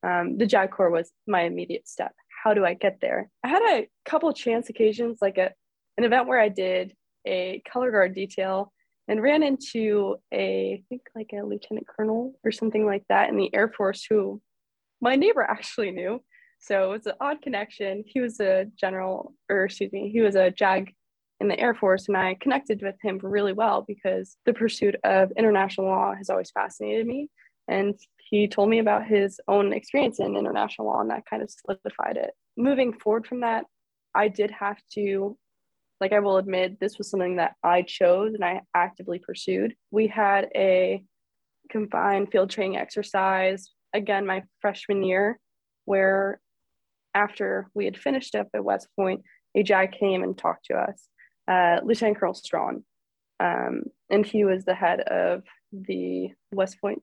Um, 0.04 0.38
the 0.38 0.46
JAG 0.46 0.72
Corps 0.72 0.92
was 0.92 1.12
my 1.28 1.42
immediate 1.42 1.88
step. 1.88 2.14
How 2.44 2.54
do 2.54 2.64
I 2.66 2.76
get 2.76 3.00
there? 3.02 3.30
I 3.44 3.48
had 3.48 3.62
a 3.64 3.90
couple 4.06 4.32
chance 4.32 4.70
occasions, 4.70 5.18
like 5.22 5.38
a, 5.38 5.52
an 5.98 6.04
event 6.04 6.28
where 6.28 6.40
I 6.40 6.50
did 6.50 6.94
a 7.26 7.62
color 7.70 7.92
guard 7.92 8.14
detail 8.14 8.72
and 9.08 9.22
ran 9.22 9.44
into 9.44 10.18
a, 10.32 10.74
I 10.76 10.84
think 10.88 11.02
like 11.16 11.32
a 11.34 11.44
lieutenant 11.44 11.88
colonel 11.88 12.36
or 12.44 12.52
something 12.52 12.86
like 12.86 13.04
that 13.10 13.30
in 13.30 13.38
the 13.38 13.54
Air 13.54 13.70
Force 13.70 14.06
who 14.08 14.40
my 15.02 15.16
neighbor 15.16 15.42
actually 15.42 15.92
knew. 15.92 16.24
So 16.60 16.92
it's 16.92 17.08
an 17.08 17.14
odd 17.22 17.42
connection. 17.42 18.04
He 18.06 18.20
was 18.20 18.40
a 18.40 18.68
general, 18.76 19.34
or 19.50 19.66
excuse 19.66 19.92
me, 19.92 20.10
he 20.10 20.22
was 20.22 20.36
a 20.36 20.52
JAG 20.52 20.94
in 21.40 21.48
the 21.48 21.60
Air 21.60 21.74
Force, 21.74 22.08
and 22.10 22.18
I 22.18 22.36
connected 22.40 22.82
with 22.82 22.96
him 23.02 23.20
really 23.24 23.54
well 23.54 23.84
because 23.88 24.36
the 24.46 24.54
pursuit 24.54 24.96
of 25.04 25.32
international 25.38 25.88
law 25.88 26.14
has 26.14 26.30
always 26.30 26.52
fascinated 26.52 27.08
me. 27.08 27.30
And 27.70 27.98
he 28.18 28.48
told 28.48 28.70
me 28.70 28.80
about 28.80 29.08
his 29.08 29.40
own 29.48 29.72
experience 29.74 30.20
in 30.20 30.36
international 30.36 30.88
law, 30.88 31.00
and 31.00 31.10
that 31.12 31.26
kind 31.30 31.42
of 31.42 31.50
solidified 31.50 32.18
it. 32.18 32.32
Moving 32.58 32.94
forward 32.94 33.26
from 33.26 33.42
that, 33.42 33.66
I 34.14 34.28
did 34.28 34.52
have 34.52 34.78
to, 34.96 35.38
like, 36.02 36.12
I 36.12 36.20
will 36.20 36.38
admit, 36.38 36.80
this 36.80 36.98
was 36.98 37.10
something 37.10 37.38
that 37.38 37.56
I 37.64 37.84
chose 37.84 38.34
and 38.34 38.44
I 38.44 38.62
actively 38.76 39.20
pursued. 39.20 39.76
We 39.92 40.08
had 40.08 40.50
a 40.56 41.04
combined 41.70 42.32
field 42.32 42.50
training 42.50 42.78
exercise 42.78 43.72
again 43.94 44.26
my 44.26 44.44
freshman 44.60 45.04
year 45.04 45.40
where 45.86 46.42
after 47.14 47.70
we 47.74 47.86
had 47.86 47.98
finished 47.98 48.36
up 48.36 48.48
at 48.54 48.64
West 48.64 48.88
Point, 48.96 49.24
a 49.56 49.64
JAG 49.64 49.94
came 49.94 50.24
and 50.24 50.38
talked 50.38 50.66
to 50.66 50.76
us, 50.76 51.08
uh, 51.48 51.80
Lieutenant 51.84 52.18
Colonel 52.20 52.34
Strawn. 52.34 52.84
Um, 53.40 53.84
and 54.10 54.26
he 54.26 54.44
was 54.44 54.66
the 54.66 54.76
head 54.76 55.02
of 55.02 55.44
the 55.72 56.30
West 56.52 56.80
Point 56.82 57.02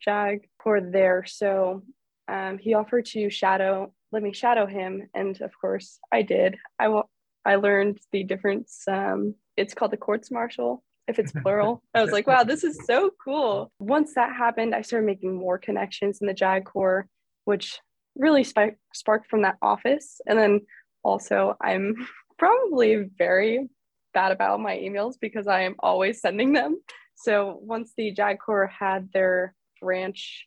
JAG 0.00 0.48
Corps 0.58 0.80
there. 0.80 1.24
So 1.26 1.82
um, 2.28 2.58
he 2.58 2.74
offered 2.74 3.06
to 3.06 3.30
shadow, 3.30 3.92
let 4.12 4.22
me 4.22 4.32
shadow 4.32 4.66
him. 4.66 5.08
And 5.14 5.40
of 5.40 5.52
course, 5.60 5.98
I 6.12 6.22
did. 6.22 6.56
I, 6.78 6.84
w- 6.84 7.04
I 7.44 7.56
learned 7.56 7.98
the 8.12 8.24
difference. 8.24 8.82
Um, 8.86 9.34
it's 9.56 9.74
called 9.74 9.92
the 9.92 9.96
courts 9.96 10.30
martial 10.30 10.82
if 11.08 11.18
it's 11.18 11.32
plural. 11.32 11.82
I 11.94 12.02
was 12.02 12.12
like, 12.12 12.26
wow, 12.26 12.44
this 12.44 12.64
is 12.64 12.78
so 12.86 13.10
cool. 13.22 13.72
Once 13.78 14.14
that 14.14 14.34
happened, 14.34 14.74
I 14.74 14.82
started 14.82 15.06
making 15.06 15.34
more 15.34 15.58
connections 15.58 16.18
in 16.20 16.26
the 16.26 16.34
JAG 16.34 16.64
Corps, 16.64 17.06
which 17.44 17.80
really 18.20 18.44
sp- 18.44 18.78
sparked 18.94 19.28
from 19.28 19.42
that 19.42 19.56
office. 19.62 20.20
And 20.26 20.38
then 20.38 20.60
also, 21.02 21.56
I'm 21.60 21.94
probably 22.38 23.08
very 23.18 23.68
bad 24.14 24.32
about 24.32 24.60
my 24.60 24.76
emails 24.76 25.14
because 25.20 25.46
I 25.46 25.62
am 25.62 25.76
always 25.80 26.20
sending 26.20 26.52
them. 26.52 26.80
So 27.16 27.58
once 27.62 27.92
the 27.96 28.12
JAG 28.12 28.38
Corps 28.38 28.66
had 28.66 29.10
their 29.12 29.54
branch, 29.80 30.46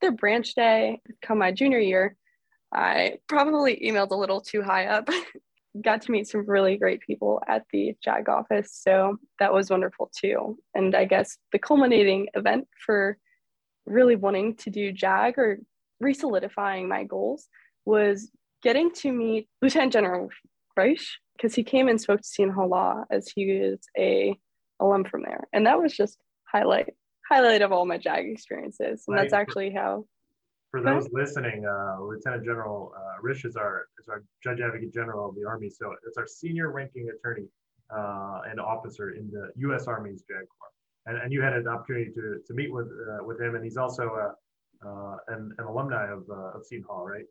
their 0.00 0.12
branch 0.12 0.54
day 0.54 1.00
come 1.22 1.38
my 1.38 1.52
junior 1.52 1.78
year, 1.78 2.16
I 2.72 3.18
probably 3.28 3.80
emailed 3.84 4.10
a 4.10 4.16
little 4.16 4.40
too 4.40 4.62
high 4.62 4.86
up 4.86 5.08
got 5.80 6.02
to 6.02 6.10
meet 6.10 6.26
some 6.26 6.46
really 6.46 6.76
great 6.76 7.00
people 7.00 7.40
at 7.46 7.64
the 7.72 7.94
JAG 8.02 8.28
office. 8.28 8.72
So 8.72 9.18
that 9.38 9.52
was 9.52 9.70
wonderful 9.70 10.10
too. 10.16 10.58
And 10.74 10.94
I 10.94 11.04
guess 11.04 11.38
the 11.52 11.58
culminating 11.58 12.28
event 12.34 12.66
for 12.84 13.18
really 13.86 14.16
wanting 14.16 14.56
to 14.56 14.70
do 14.70 14.92
JAG 14.92 15.38
or 15.38 15.58
resolidifying 16.02 16.88
my 16.88 17.04
goals 17.04 17.48
was 17.84 18.30
getting 18.62 18.90
to 18.92 19.12
meet 19.12 19.48
Lieutenant 19.62 19.92
General 19.92 20.28
Risch 20.78 21.06
because 21.36 21.54
he 21.54 21.64
came 21.64 21.88
and 21.88 22.00
spoke 22.00 22.20
to 22.20 22.50
Hall 22.50 22.68
Law 22.68 23.04
as 23.10 23.28
he 23.34 23.44
is 23.44 23.80
a 23.96 24.36
alum 24.80 25.04
from 25.04 25.22
there. 25.22 25.48
And 25.52 25.66
that 25.66 25.80
was 25.80 25.96
just 25.96 26.18
highlight 26.50 26.94
highlight 27.30 27.62
of 27.62 27.72
all 27.72 27.86
my 27.86 27.96
JAG 27.96 28.26
experiences. 28.26 29.04
And 29.06 29.14
right. 29.14 29.22
that's 29.22 29.32
actually 29.32 29.72
how 29.72 30.04
for 30.70 30.80
those 30.80 31.08
listening, 31.12 31.66
uh, 31.66 32.00
Lieutenant 32.00 32.44
General 32.44 32.92
uh, 32.96 33.22
Risch 33.22 33.44
is 33.44 33.56
our 33.56 33.86
is 33.98 34.08
our 34.08 34.22
Judge 34.42 34.60
Advocate 34.60 34.92
General 34.92 35.28
of 35.28 35.34
the 35.34 35.44
Army. 35.44 35.68
So 35.68 35.92
it's 36.06 36.16
our 36.16 36.26
senior 36.26 36.70
ranking 36.70 37.08
attorney 37.08 37.46
uh, 37.94 38.40
and 38.48 38.60
officer 38.60 39.10
in 39.10 39.30
the 39.32 39.50
U.S. 39.56 39.86
Army's 39.86 40.22
JAG 40.28 40.46
Corps. 40.48 40.70
And, 41.06 41.22
and 41.22 41.32
you 41.32 41.40
had 41.42 41.54
an 41.54 41.66
opportunity 41.66 42.12
to, 42.12 42.38
to 42.46 42.54
meet 42.54 42.72
with 42.72 42.86
uh, 42.86 43.24
with 43.24 43.40
him, 43.40 43.54
and 43.56 43.64
he's 43.64 43.76
also 43.76 44.04
a, 44.04 44.34
uh, 44.84 45.16
an, 45.28 45.52
an 45.58 45.64
alumni 45.64 46.10
of 46.10 46.24
uh, 46.30 46.56
of 46.58 46.64
Seton 46.64 46.84
Hall, 46.88 47.06
right? 47.06 47.24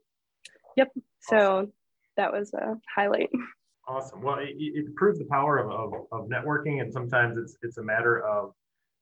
Yep. 0.78 0.92
So 1.22 1.38
awesome. 1.38 1.74
that 2.18 2.32
was 2.32 2.54
a 2.54 2.76
highlight. 2.94 3.30
Awesome. 3.88 4.22
Well, 4.22 4.38
it, 4.40 4.56
it 4.56 4.96
proves 4.96 5.18
the 5.18 5.26
power 5.26 5.58
of, 5.58 5.72
of, 5.72 5.94
of 6.12 6.30
networking, 6.30 6.82
and 6.82 6.94
sometimes 6.94 7.38
it's 7.38 7.58
it's 7.64 7.78
a 7.78 7.84
matter 7.84 8.22
of 8.22 8.54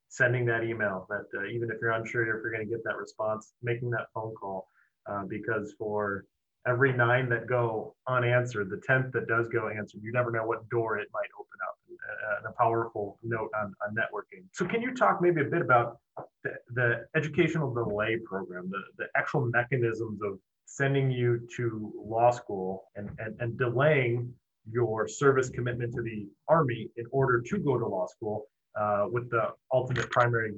sending 0.10 0.46
that 0.46 0.64
email 0.64 1.06
that 1.10 1.26
uh, 1.38 1.46
even 1.46 1.70
if 1.70 1.78
you're 1.82 1.92
unsure 1.92 2.22
if 2.24 2.28
you're 2.28 2.52
going 2.52 2.66
to 2.66 2.72
get 2.72 2.84
that 2.86 2.96
response, 2.98 3.54
making 3.62 3.90
that 3.90 4.08
phone 4.14 4.34
call, 4.36 4.70
uh, 5.10 5.24
because 5.28 5.74
for 5.78 6.26
every 6.68 6.94
nine 6.94 7.30
that 7.30 7.48
go 7.48 7.96
unanswered, 8.08 8.70
the 8.70 8.82
10th 8.90 9.12
that 9.14 9.28
does 9.28 9.48
go 9.50 9.70
answered, 9.70 10.02
you 10.04 10.12
never 10.12 10.32
know 10.32 10.46
what 10.46 10.68
door 10.70 10.98
it 10.98 11.08
might 11.14 11.30
open 11.40 11.58
up 11.68 11.76
uh, 11.92 12.38
and 12.38 12.48
a 12.48 12.52
powerful 12.58 13.18
note 13.24 13.50
on, 13.60 13.74
on 13.86 13.96
networking. 13.96 14.44
So 14.54 14.66
can 14.66 14.82
you 14.82 14.94
talk 14.94 15.22
maybe 15.22 15.42
a 15.42 15.46
bit 15.46 15.62
about 15.62 15.98
the, 16.44 16.52
the 16.74 17.06
educational 17.16 17.74
delay 17.74 18.18
program, 18.26 18.70
the, 18.70 18.82
the 18.98 19.06
actual 19.16 19.46
mechanisms 19.46 20.20
of 20.24 20.40
sending 20.66 21.10
you 21.10 21.48
to 21.56 21.92
law 21.96 22.32
school 22.32 22.86
and, 22.96 23.10
and, 23.20 23.36
and 23.40 23.58
delaying 23.58 24.34
your 24.70 25.08
service 25.08 25.50
commitment 25.50 25.94
to 25.94 26.02
the 26.02 26.28
Army 26.48 26.90
in 26.98 27.06
order 27.12 27.42
to 27.42 27.58
go 27.60 27.78
to 27.78 27.86
law 27.86 28.06
school 28.08 28.48
uh, 28.80 29.06
with 29.10 29.30
the 29.32 29.50
ultimate 29.74 30.10
primary, 30.12 30.54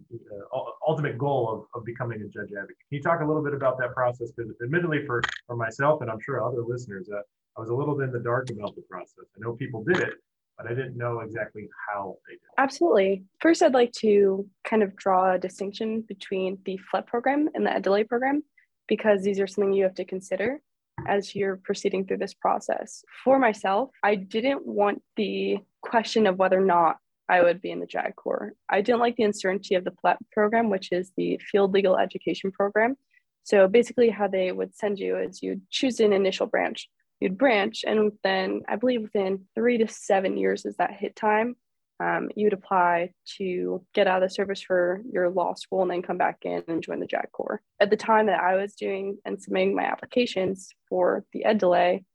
uh, 0.54 0.60
ultimate 0.88 1.18
goal 1.18 1.68
of, 1.74 1.80
of 1.80 1.86
becoming 1.86 2.22
a 2.22 2.26
judge 2.26 2.50
advocate. 2.52 2.76
Can 2.90 2.98
you 2.98 3.02
talk 3.02 3.22
a 3.22 3.26
little 3.26 3.44
bit 3.44 3.54
about 3.54 3.78
that 3.80 3.94
process? 3.94 4.32
Because 4.36 4.52
admittedly 4.64 5.06
for, 5.06 5.22
for 5.48 5.56
myself, 5.56 6.02
and 6.02 6.10
I'm 6.10 6.20
sure 6.20 6.44
other 6.44 6.64
listeners, 6.68 7.08
uh, 7.14 7.22
I 7.58 7.62
was 7.62 7.70
a 7.70 7.74
little 7.74 7.96
bit 7.96 8.06
in 8.06 8.12
the 8.12 8.20
dark 8.20 8.50
about 8.50 8.76
the 8.76 8.82
process. 8.90 9.26
I 9.36 9.40
know 9.40 9.54
people 9.54 9.84
did 9.84 10.00
it, 10.00 10.14
but 10.60 10.70
I 10.70 10.76
didn't 10.76 10.98
know 10.98 11.22
exactly 11.22 11.70
how 11.88 12.18
they 12.28 12.34
did. 12.34 12.42
Absolutely. 12.58 13.24
First, 13.40 13.64
I'd 13.64 13.74
like 13.74 13.94
to 14.00 14.46
kind 14.66 14.84
of 14.84 14.96
draw 14.96 15.34
a 15.34 15.40
distinction 15.40 16.02
between 16.02 16.58
the 16.66 16.78
FLEP 16.92 17.08
program 17.08 17.50
and 17.54 17.66
the 17.66 17.72
ED 17.72 18.10
program, 18.10 18.44
because 18.88 19.24
these 19.24 19.40
are 19.40 19.48
something 19.48 19.72
you 19.72 19.84
have 19.84 19.96
to 19.96 20.06
consider 20.06 20.60
as 21.08 21.34
you're 21.34 21.62
proceeding 21.64 22.06
through 22.06 22.18
this 22.18 22.34
process. 22.34 23.06
For 23.24 23.40
myself, 23.40 23.92
I 24.04 24.16
didn't 24.16 24.66
want 24.66 25.02
the 25.16 25.60
question 25.82 26.28
of 26.28 26.38
whether 26.38 26.60
or 26.60 26.66
not 26.66 26.98
I 27.30 27.42
would 27.42 27.62
be 27.62 27.72
in 27.72 27.80
the 27.80 27.86
JAG 27.86 28.18
Corps. 28.18 28.54
I 28.70 28.82
didn't 28.82 29.00
like 29.00 29.16
the 29.16 29.24
uncertainty 29.24 29.76
of 29.76 29.86
the 29.86 29.94
FLEP 30.02 30.18
program, 30.34 30.70
which 30.70 30.92
is 30.92 31.14
the 31.16 31.40
Field 31.50 31.74
Legal 31.74 31.98
Education 31.98 32.52
Program. 32.52 32.98
So 33.44 33.68
basically, 33.70 34.10
how 34.10 34.28
they 34.28 34.52
would 34.52 34.76
send 34.76 35.00
you 35.00 35.18
is 35.18 35.42
you'd 35.42 35.62
choose 35.70 36.02
an 36.02 36.12
initial 36.12 36.48
branch, 36.48 36.90
you'd 37.20 37.38
branch, 37.38 37.84
and 37.86 38.12
then 38.24 38.62
I 38.68 38.76
believe 38.76 39.02
within 39.02 39.46
three 39.56 39.78
to 39.80 39.88
seven 39.88 40.38
years 40.38 40.66
is 40.66 40.78
that 40.78 40.94
hit 40.94 41.16
time. 41.16 41.56
Um, 42.02 42.30
you'd 42.36 42.54
apply 42.54 43.12
to 43.38 43.84
get 43.94 44.08
out 44.08 44.24
of 44.24 44.30
the 44.30 44.34
service 44.34 44.62
for 44.62 45.02
your 45.12 45.30
law 45.30 45.54
school 45.54 45.82
and 45.82 45.92
then 45.92 46.02
come 46.02 46.18
back 46.18 46.38
in 46.44 46.64
and 46.70 46.82
join 46.82 47.02
the 47.02 47.06
JAG 47.06 47.30
Corps. 47.34 47.62
At 47.82 47.90
the 47.90 47.98
time 47.98 48.28
that 48.28 48.40
I 48.40 48.56
was 48.56 48.76
doing 48.76 49.18
and 49.26 49.42
submitting 49.42 49.76
my 49.76 49.84
applications 49.84 50.70
for 50.88 51.26
the 51.34 51.44
ed 51.44 51.58
delay 51.58 52.06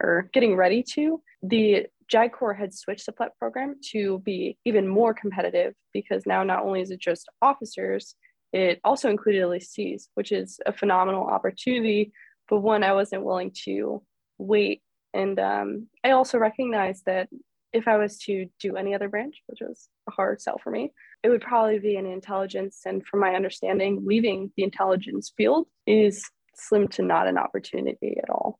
or 0.00 0.30
getting 0.32 0.54
ready 0.54 0.84
to, 0.94 1.20
the 1.42 1.86
JAG 2.08 2.32
Corps 2.32 2.54
had 2.54 2.72
switched 2.72 3.06
the 3.06 3.12
FLEP 3.12 3.36
program 3.38 3.76
to 3.90 4.20
be 4.20 4.58
even 4.64 4.86
more 4.86 5.12
competitive 5.12 5.74
because 5.92 6.24
now 6.24 6.44
not 6.44 6.64
only 6.64 6.80
is 6.80 6.92
it 6.92 7.00
just 7.00 7.28
officers, 7.40 8.14
it 8.52 8.80
also 8.84 9.08
included 9.08 9.42
LECs, 9.42 10.08
which 10.14 10.30
is 10.30 10.60
a 10.66 10.72
phenomenal 10.72 11.24
opportunity, 11.24 12.12
but 12.48 12.60
one 12.60 12.84
I 12.84 12.92
wasn't 12.92 13.24
willing 13.24 13.50
to 13.64 14.02
wait. 14.42 14.82
And 15.14 15.38
um, 15.38 15.88
I 16.04 16.10
also 16.10 16.38
recognized 16.38 17.04
that 17.06 17.28
if 17.72 17.88
I 17.88 17.96
was 17.96 18.18
to 18.20 18.46
do 18.60 18.76
any 18.76 18.94
other 18.94 19.08
branch, 19.08 19.42
which 19.46 19.60
was 19.60 19.88
a 20.08 20.12
hard 20.12 20.40
sell 20.40 20.58
for 20.62 20.70
me, 20.70 20.92
it 21.22 21.28
would 21.28 21.40
probably 21.40 21.78
be 21.78 21.96
in 21.96 22.06
intelligence. 22.06 22.80
And 22.84 23.06
from 23.06 23.20
my 23.20 23.34
understanding, 23.34 24.02
leaving 24.04 24.52
the 24.56 24.62
intelligence 24.62 25.32
field 25.36 25.66
is 25.86 26.24
slim 26.54 26.88
to 26.88 27.02
not 27.02 27.28
an 27.28 27.38
opportunity 27.38 28.18
at 28.22 28.30
all. 28.30 28.58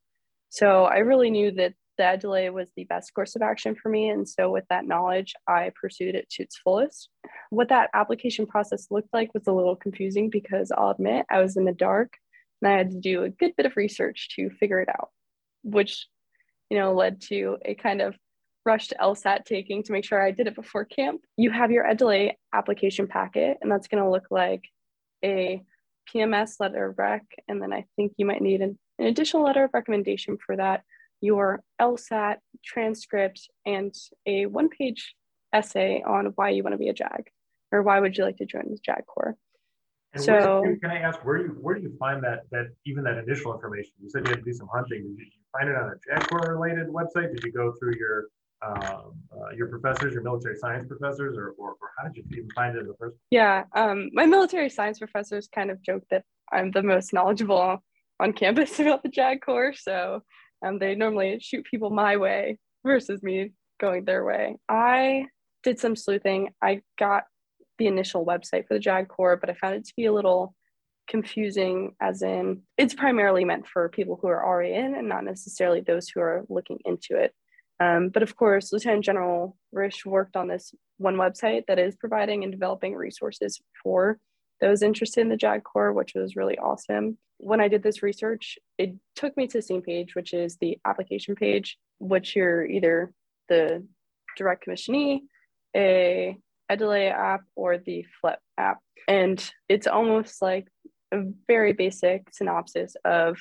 So 0.48 0.84
I 0.84 0.98
really 0.98 1.30
knew 1.30 1.50
that 1.52 1.74
the 1.98 2.16
delay 2.20 2.48
was 2.50 2.70
the 2.76 2.84
best 2.84 3.12
course 3.14 3.36
of 3.36 3.42
action 3.42 3.74
for 3.74 3.88
me. 3.88 4.08
And 4.08 4.28
so, 4.28 4.50
with 4.50 4.64
that 4.70 4.86
knowledge, 4.86 5.34
I 5.46 5.72
pursued 5.80 6.14
it 6.14 6.28
to 6.30 6.42
its 6.42 6.58
fullest. 6.58 7.08
What 7.50 7.68
that 7.68 7.90
application 7.94 8.46
process 8.46 8.86
looked 8.90 9.12
like 9.12 9.32
was 9.34 9.46
a 9.46 9.52
little 9.52 9.76
confusing 9.76 10.30
because 10.30 10.72
I'll 10.72 10.90
admit 10.90 11.26
I 11.30 11.40
was 11.40 11.56
in 11.56 11.64
the 11.64 11.72
dark 11.72 12.14
and 12.60 12.72
I 12.72 12.78
had 12.78 12.90
to 12.92 13.00
do 13.00 13.24
a 13.24 13.30
good 13.30 13.54
bit 13.56 13.66
of 13.66 13.76
research 13.76 14.30
to 14.36 14.50
figure 14.50 14.80
it 14.80 14.88
out, 14.88 15.10
which, 15.62 16.06
you 16.70 16.78
know, 16.78 16.94
led 16.94 17.20
to 17.22 17.58
a 17.64 17.74
kind 17.74 18.00
of 18.00 18.16
rushed 18.64 18.94
LSAT 19.00 19.44
taking 19.44 19.82
to 19.82 19.92
make 19.92 20.04
sure 20.04 20.22
I 20.22 20.30
did 20.30 20.46
it 20.46 20.54
before 20.54 20.84
camp. 20.84 21.22
You 21.36 21.50
have 21.50 21.70
your 21.70 21.86
ed 21.86 21.98
delay 21.98 22.38
application 22.52 23.06
packet, 23.06 23.58
and 23.60 23.70
that's 23.70 23.88
going 23.88 24.02
to 24.02 24.10
look 24.10 24.26
like 24.30 24.64
a 25.24 25.62
PMS 26.12 26.60
letter 26.60 26.86
of 26.86 26.98
rec. 26.98 27.22
And 27.48 27.60
then 27.60 27.72
I 27.72 27.86
think 27.96 28.12
you 28.16 28.26
might 28.26 28.42
need 28.42 28.60
an, 28.60 28.78
an 28.98 29.06
additional 29.06 29.44
letter 29.44 29.64
of 29.64 29.70
recommendation 29.74 30.36
for 30.44 30.56
that 30.56 30.82
your 31.22 31.62
LSAT 31.80 32.38
transcript 32.64 33.48
and 33.64 33.94
a 34.26 34.46
one 34.46 34.68
page 34.68 35.14
essay 35.52 36.02
on 36.04 36.26
why 36.34 36.50
you 36.50 36.62
want 36.62 36.74
to 36.74 36.78
be 36.78 36.88
a 36.88 36.92
JAG 36.92 37.30
or 37.70 37.82
why 37.82 38.00
would 38.00 38.18
you 38.18 38.24
like 38.24 38.36
to 38.38 38.44
join 38.44 38.64
the 38.68 38.78
JAG 38.84 39.06
Corps. 39.06 39.36
And 40.14 40.22
so, 40.22 40.62
can 40.82 40.90
I 40.90 40.98
ask 40.98 41.24
where 41.24 41.38
do 41.38 41.44
you 41.44 41.50
where 41.60 41.74
do 41.74 41.82
you 41.82 41.96
find 41.98 42.22
that 42.22 42.40
that 42.50 42.66
even 42.84 43.04
that 43.04 43.18
initial 43.18 43.54
information? 43.54 43.92
You 44.02 44.10
said 44.10 44.26
you 44.26 44.30
had 44.30 44.40
to 44.40 44.44
do 44.44 44.52
some 44.52 44.68
hunting. 44.72 45.16
Did 45.16 45.26
you 45.26 45.42
find 45.56 45.70
it 45.70 45.76
on 45.76 45.90
a 45.90 45.94
JAG 46.06 46.28
Corps 46.28 46.54
related 46.54 46.88
website? 46.88 47.34
Did 47.34 47.42
you 47.44 47.52
go 47.52 47.72
through 47.78 47.94
your 47.96 48.26
um, 48.64 49.14
uh, 49.32 49.54
your 49.56 49.68
professors, 49.68 50.12
your 50.12 50.22
military 50.22 50.56
science 50.56 50.86
professors, 50.86 51.36
or, 51.36 51.54
or, 51.58 51.70
or, 51.70 51.90
how 51.98 52.08
did 52.08 52.16
you 52.16 52.24
even 52.30 52.48
find 52.54 52.76
it 52.76 52.80
in 52.80 52.86
the 52.86 52.94
first? 52.98 53.16
Yeah, 53.30 53.64
um, 53.74 54.10
my 54.12 54.26
military 54.26 54.68
science 54.68 54.98
professors 54.98 55.48
kind 55.52 55.70
of 55.70 55.82
joke 55.82 56.04
that 56.10 56.24
I'm 56.52 56.70
the 56.70 56.82
most 56.82 57.12
knowledgeable 57.12 57.82
on 58.20 58.32
campus 58.34 58.78
about 58.80 59.02
the 59.02 59.08
JAG 59.08 59.40
Corps. 59.40 59.74
So 59.74 60.22
and 60.62 60.80
they 60.80 60.94
normally 60.94 61.38
shoot 61.40 61.66
people 61.68 61.90
my 61.90 62.16
way 62.16 62.58
versus 62.84 63.22
me 63.22 63.52
going 63.80 64.04
their 64.04 64.24
way. 64.24 64.56
I 64.68 65.26
did 65.62 65.78
some 65.78 65.96
sleuthing. 65.96 66.50
I 66.62 66.82
got 66.98 67.24
the 67.82 67.88
initial 67.88 68.24
website 68.24 68.66
for 68.66 68.74
the 68.74 68.80
JAG 68.80 69.08
Corps, 69.08 69.36
but 69.36 69.50
I 69.50 69.54
found 69.54 69.74
it 69.74 69.84
to 69.86 69.92
be 69.96 70.06
a 70.06 70.12
little 70.12 70.54
confusing, 71.08 71.94
as 72.00 72.22
in 72.22 72.62
it's 72.78 72.94
primarily 72.94 73.44
meant 73.44 73.66
for 73.66 73.88
people 73.88 74.18
who 74.20 74.28
are 74.28 74.44
already 74.44 74.74
in 74.74 74.94
and 74.94 75.08
not 75.08 75.24
necessarily 75.24 75.80
those 75.80 76.08
who 76.08 76.20
are 76.20 76.44
looking 76.48 76.78
into 76.84 77.16
it. 77.16 77.34
Um, 77.80 78.10
but 78.10 78.22
of 78.22 78.36
course, 78.36 78.72
Lieutenant 78.72 79.04
General 79.04 79.56
Risch 79.74 80.06
worked 80.06 80.36
on 80.36 80.48
this 80.48 80.72
one 80.98 81.16
website 81.16 81.66
that 81.66 81.78
is 81.78 81.96
providing 81.96 82.44
and 82.44 82.52
developing 82.52 82.94
resources 82.94 83.60
for 83.82 84.18
those 84.60 84.82
interested 84.82 85.22
in 85.22 85.28
the 85.28 85.36
JAG 85.36 85.64
Corps, 85.64 85.92
which 85.92 86.12
was 86.14 86.36
really 86.36 86.56
awesome 86.58 87.18
when 87.42 87.60
I 87.60 87.66
did 87.66 87.82
this 87.82 88.04
research, 88.04 88.56
it 88.78 88.94
took 89.16 89.36
me 89.36 89.48
to 89.48 89.58
the 89.58 89.62
same 89.62 89.82
page, 89.82 90.14
which 90.14 90.32
is 90.32 90.56
the 90.58 90.78
application 90.84 91.34
page, 91.34 91.76
which 91.98 92.36
you're 92.36 92.64
either 92.64 93.12
the 93.48 93.84
direct 94.36 94.64
commissionee, 94.64 95.22
a 95.74 96.38
EDELAY 96.70 97.08
app, 97.08 97.42
or 97.56 97.78
the 97.78 98.04
FLEP 98.20 98.38
app. 98.58 98.78
And 99.08 99.52
it's 99.68 99.86
almost 99.86 100.40
like 100.40 100.68
a 101.12 101.22
very 101.46 101.72
basic 101.72 102.28
synopsis 102.32 102.96
of 103.04 103.36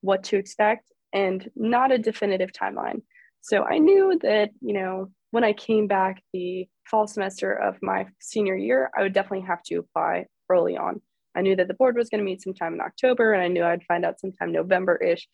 what 0.00 0.24
to 0.24 0.36
expect 0.36 0.84
and 1.12 1.50
not 1.54 1.92
a 1.92 1.98
definitive 1.98 2.52
timeline. 2.52 3.02
So 3.40 3.64
I 3.64 3.78
knew 3.78 4.18
that, 4.22 4.50
you 4.60 4.72
know, 4.72 5.10
when 5.30 5.44
I 5.44 5.52
came 5.52 5.86
back 5.86 6.22
the 6.32 6.68
fall 6.90 7.06
semester 7.06 7.52
of 7.52 7.76
my 7.82 8.06
senior 8.20 8.56
year, 8.56 8.90
I 8.96 9.02
would 9.02 9.12
definitely 9.12 9.46
have 9.46 9.62
to 9.64 9.76
apply 9.76 10.26
early 10.48 10.76
on. 10.76 11.00
I 11.34 11.40
knew 11.40 11.56
that 11.56 11.68
the 11.68 11.74
board 11.74 11.96
was 11.96 12.08
going 12.08 12.18
to 12.18 12.24
meet 12.24 12.42
sometime 12.42 12.74
in 12.74 12.80
October, 12.80 13.32
and 13.32 13.42
I 13.42 13.48
knew 13.48 13.64
I'd 13.64 13.84
find 13.84 14.04
out 14.04 14.20
sometime 14.20 14.52
November 14.52 14.96
ish. 14.96 15.26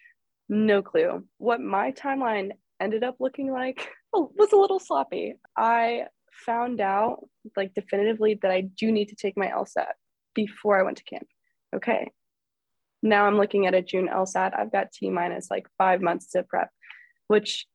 No 0.49 0.81
clue. 0.83 1.25
What 1.39 1.61
my 1.61 1.93
timeline 1.93 2.53
ended 2.81 3.03
up 3.03 3.17
looking 3.19 3.51
like 3.51 3.89
was 4.13 4.53
a 4.53 4.57
little 4.57 4.79
sloppy. 4.79 5.35
I 5.57 6.05
found 6.45 6.81
out, 6.81 7.27
like, 7.57 7.75
definitively 7.75 8.39
that 8.43 8.51
I 8.51 8.63
do 8.63 8.91
need 8.93 9.09
to 9.09 9.17
take 9.17 9.37
my 9.37 9.49
LSAT 9.49 9.93
before 10.35 10.79
I 10.79 10.83
went 10.83 10.99
to 10.99 11.05
camp. 11.05 11.27
Okay. 11.75 12.11
Now 13.03 13.27
I'm 13.27 13.37
looking 13.37 13.67
at 13.67 13.75
a 13.75 13.83
June 13.83 14.09
LSAT. 14.09 14.59
I've 14.59 14.73
got 14.73 14.93
T 14.93 15.11
minus 15.11 15.51
like 15.51 15.67
five 15.79 16.01
months 16.01 16.31
to 16.33 16.43
prep, 16.43 16.71
which 17.29 17.67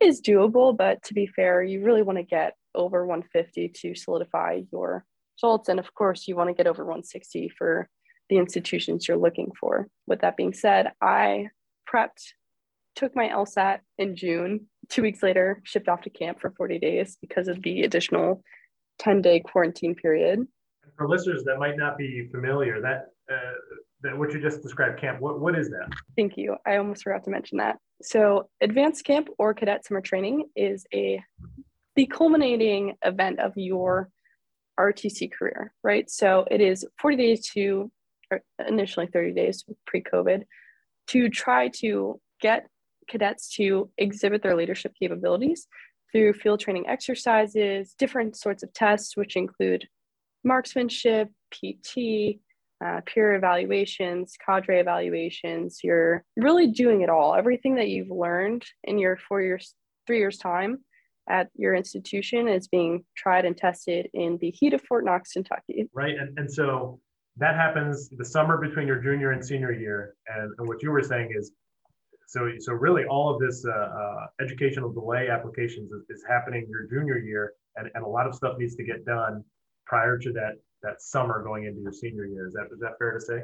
is 0.00 0.20
doable, 0.20 0.76
but 0.76 1.02
to 1.04 1.14
be 1.14 1.26
fair, 1.26 1.62
you 1.62 1.82
really 1.84 2.02
want 2.02 2.18
to 2.18 2.24
get 2.24 2.54
over 2.74 3.04
150 3.04 3.68
to 3.68 3.94
solidify 3.94 4.62
your 4.72 5.04
results. 5.36 5.68
And 5.68 5.78
of 5.78 5.92
course, 5.94 6.28
you 6.28 6.36
want 6.36 6.48
to 6.48 6.54
get 6.54 6.66
over 6.66 6.84
160 6.84 7.50
for 7.56 7.88
the 8.28 8.38
institutions 8.38 9.08
you're 9.08 9.16
looking 9.16 9.50
for. 9.58 9.88
With 10.06 10.20
that 10.20 10.36
being 10.36 10.54
said, 10.54 10.92
I 11.00 11.48
prepped, 11.92 12.32
took 12.94 13.16
my 13.16 13.28
LSAT 13.28 13.80
in 13.98 14.16
June. 14.16 14.66
Two 14.90 15.02
weeks 15.02 15.22
later, 15.22 15.62
shipped 15.64 15.88
off 15.88 16.02
to 16.02 16.10
camp 16.10 16.40
for 16.40 16.50
40 16.50 16.78
days 16.78 17.16
because 17.20 17.48
of 17.48 17.62
the 17.62 17.82
additional 17.82 18.42
10 18.98 19.22
day 19.22 19.40
quarantine 19.40 19.94
period. 19.94 20.46
For 20.98 21.08
listeners 21.08 21.44
that 21.44 21.58
might 21.58 21.76
not 21.76 21.96
be 21.96 22.28
familiar, 22.30 22.80
that 22.82 23.06
uh, 23.32 23.52
that 24.02 24.16
what 24.18 24.32
you 24.32 24.40
just 24.40 24.62
described, 24.62 25.00
camp, 25.00 25.20
what, 25.20 25.40
what 25.40 25.58
is 25.58 25.68
that? 25.70 25.92
Thank 26.16 26.36
you. 26.36 26.56
I 26.66 26.76
almost 26.76 27.02
forgot 27.02 27.24
to 27.24 27.30
mention 27.30 27.58
that. 27.58 27.76
So, 28.02 28.48
advanced 28.60 29.04
camp 29.04 29.28
or 29.38 29.54
cadet 29.54 29.86
summer 29.86 30.00
training 30.00 30.46
is 30.56 30.86
a 30.94 31.22
the 31.96 32.06
culminating 32.06 32.94
event 33.04 33.40
of 33.40 33.52
your 33.56 34.08
RTC 34.78 35.30
career, 35.32 35.72
right? 35.82 36.10
So, 36.10 36.46
it 36.50 36.60
is 36.60 36.84
40 37.00 37.16
days 37.16 37.48
to, 37.50 37.90
initially 38.66 39.06
30 39.06 39.34
days 39.34 39.64
pre 39.86 40.02
COVID, 40.02 40.44
to 41.08 41.28
try 41.28 41.68
to 41.80 42.20
get 42.40 42.66
cadets 43.10 43.54
to 43.56 43.90
exhibit 43.98 44.42
their 44.42 44.56
leadership 44.56 44.94
capabilities 44.98 45.66
through 46.12 46.32
field 46.32 46.60
training 46.60 46.86
exercises, 46.88 47.94
different 47.98 48.36
sorts 48.36 48.62
of 48.62 48.72
tests, 48.72 49.16
which 49.16 49.36
include 49.36 49.86
marksmanship, 50.44 51.28
PT, 51.52 52.40
uh, 52.84 53.00
peer 53.06 53.34
evaluations, 53.34 54.36
cadre 54.44 54.80
evaluations. 54.80 55.80
You're 55.82 56.24
really 56.36 56.68
doing 56.68 57.02
it 57.02 57.10
all. 57.10 57.34
Everything 57.34 57.74
that 57.76 57.88
you've 57.88 58.10
learned 58.10 58.64
in 58.84 58.98
your 58.98 59.16
four 59.16 59.42
years, 59.42 59.74
three 60.06 60.18
years 60.18 60.38
time 60.38 60.78
at 61.28 61.48
your 61.54 61.74
institution 61.74 62.48
is 62.48 62.68
being 62.68 63.04
tried 63.16 63.44
and 63.44 63.56
tested 63.56 64.08
in 64.14 64.38
the 64.40 64.50
heat 64.50 64.72
of 64.72 64.80
Fort 64.82 65.04
Knox, 65.04 65.32
Kentucky. 65.32 65.88
Right. 65.92 66.16
And, 66.18 66.36
and 66.38 66.50
so 66.50 67.00
that 67.36 67.54
happens 67.54 68.08
the 68.08 68.24
summer 68.24 68.56
between 68.56 68.86
your 68.86 69.00
junior 69.00 69.32
and 69.32 69.44
senior 69.44 69.72
year. 69.72 70.14
And, 70.26 70.52
and 70.58 70.66
what 70.66 70.82
you 70.82 70.90
were 70.90 71.02
saying 71.02 71.32
is, 71.36 71.52
so, 72.30 72.48
so 72.60 72.72
really 72.72 73.02
all 73.06 73.34
of 73.34 73.40
this 73.40 73.66
uh, 73.66 73.72
uh, 73.72 74.26
educational 74.40 74.92
delay 74.92 75.28
applications 75.28 75.90
is, 75.90 76.02
is 76.08 76.24
happening 76.28 76.64
your 76.70 76.86
junior 76.86 77.18
year 77.18 77.54
and, 77.74 77.90
and 77.92 78.04
a 78.04 78.08
lot 78.08 78.24
of 78.24 78.36
stuff 78.36 78.56
needs 78.56 78.76
to 78.76 78.84
get 78.84 79.04
done 79.04 79.42
prior 79.84 80.16
to 80.16 80.32
that 80.34 80.52
that 80.84 81.02
summer 81.02 81.42
going 81.42 81.64
into 81.64 81.80
your 81.80 81.92
senior 81.92 82.26
year. 82.26 82.46
Is 82.46 82.54
that 82.54 82.68
is 82.72 82.78
that 82.78 82.92
fair 83.00 83.10
to 83.10 83.20
say? 83.20 83.42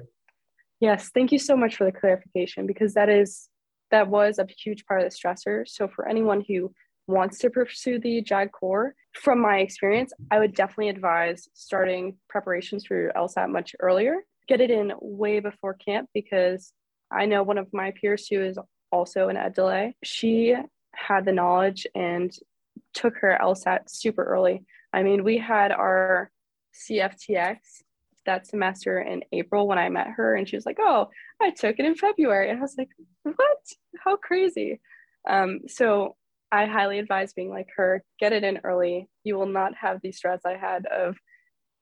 Yes, 0.78 1.11
thank 1.12 1.33
you 1.33 1.38
so 1.40 1.57
much 1.57 1.75
for 1.75 1.85
the 1.85 1.90
clarification 1.90 2.64
because 2.64 2.95
that 2.95 3.09
is 3.09 3.49
that 3.90 4.07
was 4.07 4.38
a 4.38 4.47
huge 4.57 4.87
part 4.87 5.02
of 5.02 5.11
the 5.11 5.16
stressor. 5.16 5.66
So 5.66 5.88
for 5.88 6.09
anyone 6.09 6.45
who 6.47 6.73
wants 7.09 7.38
to 7.38 7.50
pursue 7.50 7.99
the 7.99 8.23
JAG 8.23 8.52
Corps, 8.52 8.95
from 9.14 9.40
my 9.40 9.59
experience, 9.59 10.12
I 10.31 10.38
would 10.38 10.55
definitely 10.55 10.90
advise 10.90 11.49
starting 11.55 12.19
preparations 12.28 12.87
for 12.87 12.95
your 12.95 13.12
LSAT 13.14 13.50
much 13.50 13.75
earlier. 13.81 14.19
Get 14.47 14.61
it 14.61 14.71
in 14.71 14.93
way 15.00 15.40
before 15.40 15.75
camp 15.75 16.09
because 16.14 16.73
I 17.11 17.26
know 17.26 17.43
one 17.43 17.59
of 17.59 17.69
my 17.73 17.93
peers 18.00 18.28
who 18.28 18.40
is 18.45 18.59
also 18.90 19.28
an 19.28 19.37
ed 19.37 19.55
delay. 19.55 19.97
She 20.02 20.55
had 20.95 21.25
the 21.25 21.33
knowledge 21.33 21.87
and 21.95 22.37
took 22.95 23.16
her 23.19 23.38
LSAT 23.40 23.90
super 23.90 24.25
early. 24.25 24.64
I 24.93 25.02
mean, 25.02 25.25
we 25.25 25.38
had 25.38 25.73
our 25.73 26.31
CFTX 26.75 27.59
that 28.25 28.47
semester 28.47 29.00
in 29.00 29.23
April 29.33 29.69
when 29.69 29.78
I 29.78 29.88
met 29.88 30.09
her, 30.09 30.35
and 30.35 30.49
she 30.49 30.57
was 30.57 30.66
like, 30.66 30.78
"Oh, 30.81 31.11
I 31.40 31.50
took 31.50 31.78
it 31.78 31.87
in 31.87 31.95
February," 31.95 32.50
and 32.50 32.58
I 32.58 32.63
was 32.63 32.76
like, 32.76 32.89
"What? 33.23 33.58
How 34.04 34.17
crazy!" 34.17 34.80
Um, 35.28 35.61
so 35.69 36.17
I 36.52 36.67
highly 36.67 36.99
advise 36.99 37.32
being 37.32 37.50
like 37.50 37.69
her. 37.76 38.04
Get 38.19 38.32
it 38.32 38.45
in 38.45 38.61
early. 38.65 39.08
You 39.25 39.37
will 39.37 39.47
not 39.47 39.75
have 39.76 40.00
the 40.00 40.13
stress 40.13 40.41
I 40.45 40.56
had 40.56 40.87
of 40.87 41.17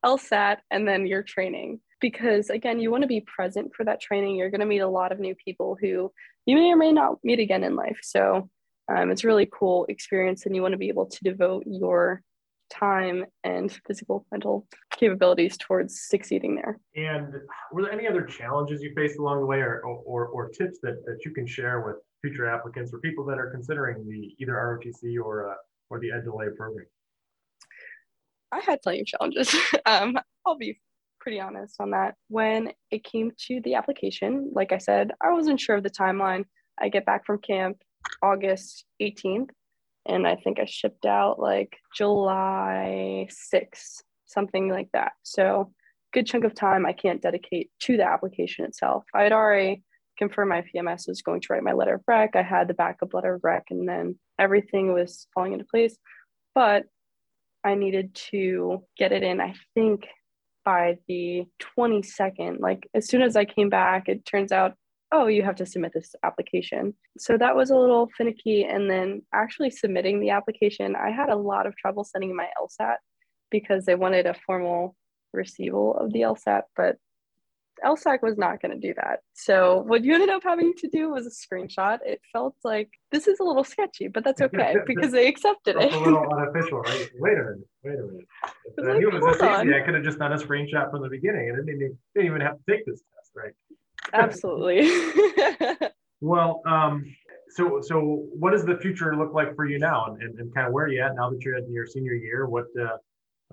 LSAT 0.04 0.58
and 0.70 0.86
then 0.86 1.06
your 1.06 1.22
training 1.22 1.80
because 2.00 2.50
again, 2.50 2.80
you 2.80 2.90
want 2.90 3.02
to 3.02 3.08
be 3.08 3.20
present 3.20 3.74
for 3.74 3.84
that 3.84 4.00
training. 4.00 4.36
You're 4.36 4.50
going 4.50 4.60
to 4.60 4.66
meet 4.66 4.80
a 4.80 4.88
lot 4.88 5.12
of 5.12 5.20
new 5.20 5.34
people 5.34 5.76
who 5.80 6.12
you 6.46 6.56
may 6.56 6.70
or 6.70 6.76
may 6.76 6.92
not 6.92 7.18
meet 7.24 7.38
again 7.38 7.64
in 7.64 7.76
life. 7.76 7.98
So 8.02 8.48
um, 8.88 9.10
it's 9.10 9.24
a 9.24 9.26
really 9.26 9.48
cool 9.50 9.86
experience, 9.88 10.46
and 10.46 10.54
you 10.54 10.62
want 10.62 10.72
to 10.72 10.78
be 10.78 10.88
able 10.88 11.06
to 11.06 11.24
devote 11.24 11.64
your 11.66 12.22
time 12.70 13.24
and 13.44 13.72
physical 13.86 14.26
mental 14.30 14.66
capabilities 14.90 15.56
towards 15.56 16.02
succeeding 16.08 16.56
there. 16.56 16.78
And 16.96 17.32
were 17.72 17.82
there 17.82 17.92
any 17.92 18.08
other 18.08 18.22
challenges 18.22 18.82
you 18.82 18.92
faced 18.94 19.18
along 19.18 19.40
the 19.40 19.46
way 19.46 19.58
or, 19.58 19.80
or, 19.80 20.26
or 20.26 20.48
tips 20.48 20.78
that, 20.82 21.04
that 21.06 21.24
you 21.24 21.32
can 21.32 21.46
share 21.46 21.80
with 21.80 21.96
future 22.22 22.48
applicants 22.48 22.92
or 22.92 23.00
people 23.00 23.24
that 23.26 23.38
are 23.38 23.50
considering 23.50 24.06
the 24.08 24.34
either 24.38 24.52
ROTC 24.52 25.22
or, 25.22 25.50
uh, 25.50 25.54
or 25.90 26.00
the 26.00 26.10
Ed 26.10 26.24
Delay 26.24 26.46
program? 26.56 26.86
I 28.52 28.60
had 28.60 28.82
plenty 28.82 29.00
of 29.00 29.06
challenges. 29.06 29.54
um, 29.86 30.18
I'll 30.46 30.56
be 30.56 30.78
pretty 31.24 31.40
honest 31.40 31.80
on 31.80 31.90
that. 31.90 32.14
When 32.28 32.70
it 32.90 33.02
came 33.02 33.32
to 33.46 33.60
the 33.64 33.74
application, 33.74 34.50
like 34.54 34.72
I 34.72 34.78
said, 34.78 35.10
I 35.22 35.32
wasn't 35.32 35.58
sure 35.58 35.74
of 35.74 35.82
the 35.82 35.90
timeline. 35.90 36.44
I 36.78 36.90
get 36.90 37.06
back 37.06 37.24
from 37.24 37.38
camp 37.38 37.78
August 38.22 38.84
18th 39.00 39.48
and 40.06 40.26
I 40.26 40.36
think 40.36 40.60
I 40.60 40.66
shipped 40.66 41.06
out 41.06 41.40
like 41.40 41.78
July 41.96 43.26
6th, 43.52 44.02
something 44.26 44.68
like 44.68 44.90
that. 44.92 45.12
So 45.22 45.72
good 46.12 46.26
chunk 46.26 46.44
of 46.44 46.54
time 46.54 46.84
I 46.84 46.92
can't 46.92 47.22
dedicate 47.22 47.70
to 47.80 47.96
the 47.96 48.06
application 48.06 48.66
itself. 48.66 49.04
I 49.14 49.22
had 49.22 49.32
already 49.32 49.82
confirmed 50.18 50.50
my 50.50 50.62
PMS 50.62 51.08
was 51.08 51.22
going 51.22 51.40
to 51.40 51.48
write 51.50 51.62
my 51.62 51.72
letter 51.72 51.94
of 51.94 52.02
rec. 52.06 52.36
I 52.36 52.42
had 52.42 52.68
the 52.68 52.74
backup 52.74 53.14
letter 53.14 53.34
of 53.34 53.40
rec, 53.42 53.64
and 53.70 53.88
then 53.88 54.18
everything 54.38 54.92
was 54.92 55.26
falling 55.34 55.54
into 55.54 55.64
place. 55.64 55.96
But 56.54 56.84
I 57.64 57.74
needed 57.74 58.14
to 58.30 58.84
get 58.96 59.10
it 59.10 59.24
in, 59.24 59.40
I 59.40 59.54
think, 59.74 60.06
by 60.64 60.98
the 61.08 61.44
22nd. 61.78 62.60
Like 62.60 62.88
as 62.94 63.08
soon 63.08 63.22
as 63.22 63.36
I 63.36 63.44
came 63.44 63.68
back, 63.68 64.08
it 64.08 64.24
turns 64.24 64.52
out 64.52 64.74
oh, 65.14 65.28
you 65.28 65.44
have 65.44 65.54
to 65.54 65.64
submit 65.64 65.92
this 65.94 66.14
application. 66.24 66.92
So 67.18 67.38
that 67.38 67.54
was 67.54 67.70
a 67.70 67.76
little 67.76 68.08
finicky. 68.16 68.64
And 68.64 68.90
then 68.90 69.22
actually 69.32 69.70
submitting 69.70 70.18
the 70.18 70.30
application, 70.30 70.96
I 70.96 71.10
had 71.10 71.30
a 71.30 71.36
lot 71.36 71.66
of 71.66 71.76
trouble 71.76 72.02
sending 72.02 72.34
my 72.34 72.48
LSAT 72.60 72.96
because 73.48 73.84
they 73.84 73.94
wanted 73.94 74.26
a 74.26 74.34
formal 74.44 74.96
receival 75.32 75.96
of 75.98 76.12
the 76.12 76.22
LSAT, 76.22 76.62
but 76.76 76.96
LSAC 77.84 78.22
was 78.22 78.38
not 78.38 78.60
going 78.62 78.72
to 78.72 78.86
do 78.86 78.94
that. 78.94 79.20
So 79.34 79.82
what 79.86 80.04
you 80.04 80.14
ended 80.14 80.30
up 80.30 80.42
having 80.42 80.72
to 80.78 80.88
do 80.88 81.10
was 81.10 81.26
a 81.26 81.30
screenshot. 81.30 81.98
It 82.04 82.20
felt 82.32 82.56
like 82.64 82.90
this 83.12 83.28
is 83.28 83.40
a 83.40 83.44
little 83.44 83.64
sketchy, 83.64 84.08
but 84.08 84.24
that's 84.24 84.40
okay 84.40 84.76
because 84.86 85.12
they 85.12 85.28
accepted 85.28 85.76
it. 85.76 85.92
a 85.92 85.98
little 85.98 86.26
unofficial, 86.32 86.80
right? 86.80 87.10
Wait 87.18 87.32
a 87.32 87.42
minute. 87.42 87.68
Wait 87.84 87.98
a 87.98 88.02
minute. 88.02 88.26
If 88.76 88.88
I 88.88 88.98
knew 88.98 89.10
it 89.10 89.22
was 89.22 89.38
this 89.38 89.60
easy, 89.60 89.74
I 89.74 89.80
could 89.84 89.94
have 89.94 90.04
just 90.04 90.18
done 90.18 90.32
a 90.32 90.36
screenshot 90.36 90.90
from 90.90 91.02
the 91.02 91.08
beginning 91.08 91.50
and 91.50 91.66
didn't 91.66 91.98
didn't 92.14 92.26
even 92.26 92.40
have 92.40 92.56
to 92.56 92.62
take 92.68 92.86
this 92.86 93.02
test, 93.14 93.30
right? 93.36 93.52
Absolutely. 94.12 94.90
well, 96.20 96.62
um, 96.66 97.04
so 97.50 97.80
so 97.82 98.26
what 98.38 98.52
does 98.52 98.64
the 98.64 98.76
future 98.78 99.16
look 99.16 99.32
like 99.34 99.54
for 99.54 99.66
you 99.66 99.78
now, 99.78 100.06
and, 100.06 100.22
and, 100.22 100.38
and 100.38 100.54
kind 100.54 100.66
of 100.66 100.72
where 100.72 100.86
are 100.86 100.88
you 100.88 101.02
at 101.02 101.14
now 101.14 101.30
that 101.30 101.40
you're 101.42 101.56
in 101.56 101.72
your 101.72 101.86
senior 101.86 102.14
year? 102.14 102.46
What 102.46 102.66
uh, 102.80 102.96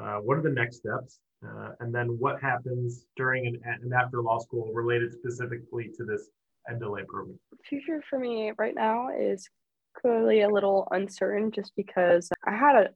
uh, 0.01 0.17
what 0.19 0.37
are 0.37 0.41
the 0.41 0.49
next 0.49 0.77
steps, 0.77 1.19
uh, 1.47 1.71
and 1.79 1.93
then 1.93 2.07
what 2.19 2.41
happens 2.41 3.05
during 3.15 3.47
and, 3.47 3.57
and 3.81 3.93
after 3.93 4.21
law 4.21 4.39
school 4.39 4.71
related 4.73 5.13
specifically 5.13 5.89
to 5.97 6.03
this 6.03 6.29
ed 6.69 6.79
delay 6.79 7.03
program? 7.07 7.39
The 7.51 7.57
future 7.67 8.03
for 8.09 8.19
me 8.19 8.51
right 8.57 8.75
now 8.75 9.09
is 9.09 9.49
clearly 9.99 10.41
a 10.41 10.49
little 10.49 10.87
uncertain, 10.91 11.51
just 11.51 11.73
because 11.75 12.29
I 12.45 12.55
had 12.55 12.75
a, 12.75 12.89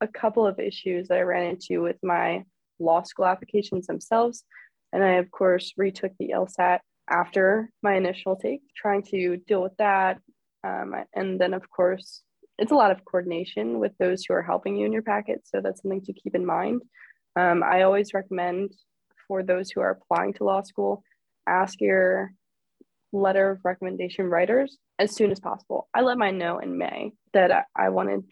a 0.00 0.08
couple 0.08 0.46
of 0.46 0.58
issues 0.58 1.08
that 1.08 1.18
I 1.18 1.22
ran 1.22 1.50
into 1.50 1.82
with 1.82 1.96
my 2.02 2.44
law 2.78 3.02
school 3.02 3.26
applications 3.26 3.86
themselves. 3.86 4.44
And 4.92 5.02
I, 5.02 5.12
of 5.12 5.30
course, 5.30 5.72
retook 5.76 6.12
the 6.18 6.32
LSAT 6.34 6.80
after 7.08 7.70
my 7.82 7.94
initial 7.94 8.36
take, 8.36 8.62
trying 8.76 9.02
to 9.04 9.36
deal 9.36 9.62
with 9.62 9.76
that. 9.78 10.18
Um, 10.64 10.94
and 11.14 11.40
then, 11.40 11.54
of 11.54 11.68
course, 11.70 12.22
it's 12.58 12.72
a 12.72 12.76
lot 12.76 12.90
of 12.90 13.04
coordination 13.04 13.78
with 13.78 13.92
those 13.98 14.24
who 14.24 14.34
are 14.34 14.42
helping 14.42 14.76
you 14.76 14.86
in 14.86 14.92
your 14.92 15.02
packet. 15.02 15.42
So 15.44 15.60
that's 15.60 15.82
something 15.82 16.02
to 16.02 16.12
keep 16.12 16.34
in 16.34 16.44
mind. 16.44 16.82
Um, 17.36 17.62
I 17.62 17.82
always 17.82 18.14
recommend 18.14 18.72
for 19.26 19.42
those 19.42 19.70
who 19.70 19.80
are 19.80 19.90
applying 19.90 20.34
to 20.34 20.44
law 20.44 20.62
school, 20.62 21.02
ask 21.46 21.80
your 21.80 22.32
letter 23.12 23.50
of 23.50 23.60
recommendation 23.64 24.26
writers 24.26 24.78
as 24.98 25.14
soon 25.14 25.30
as 25.30 25.40
possible. 25.40 25.88
I 25.94 26.02
let 26.02 26.18
mine 26.18 26.38
know 26.38 26.58
in 26.58 26.78
May 26.78 27.12
that 27.32 27.66
I 27.76 27.88
wanted, 27.90 28.24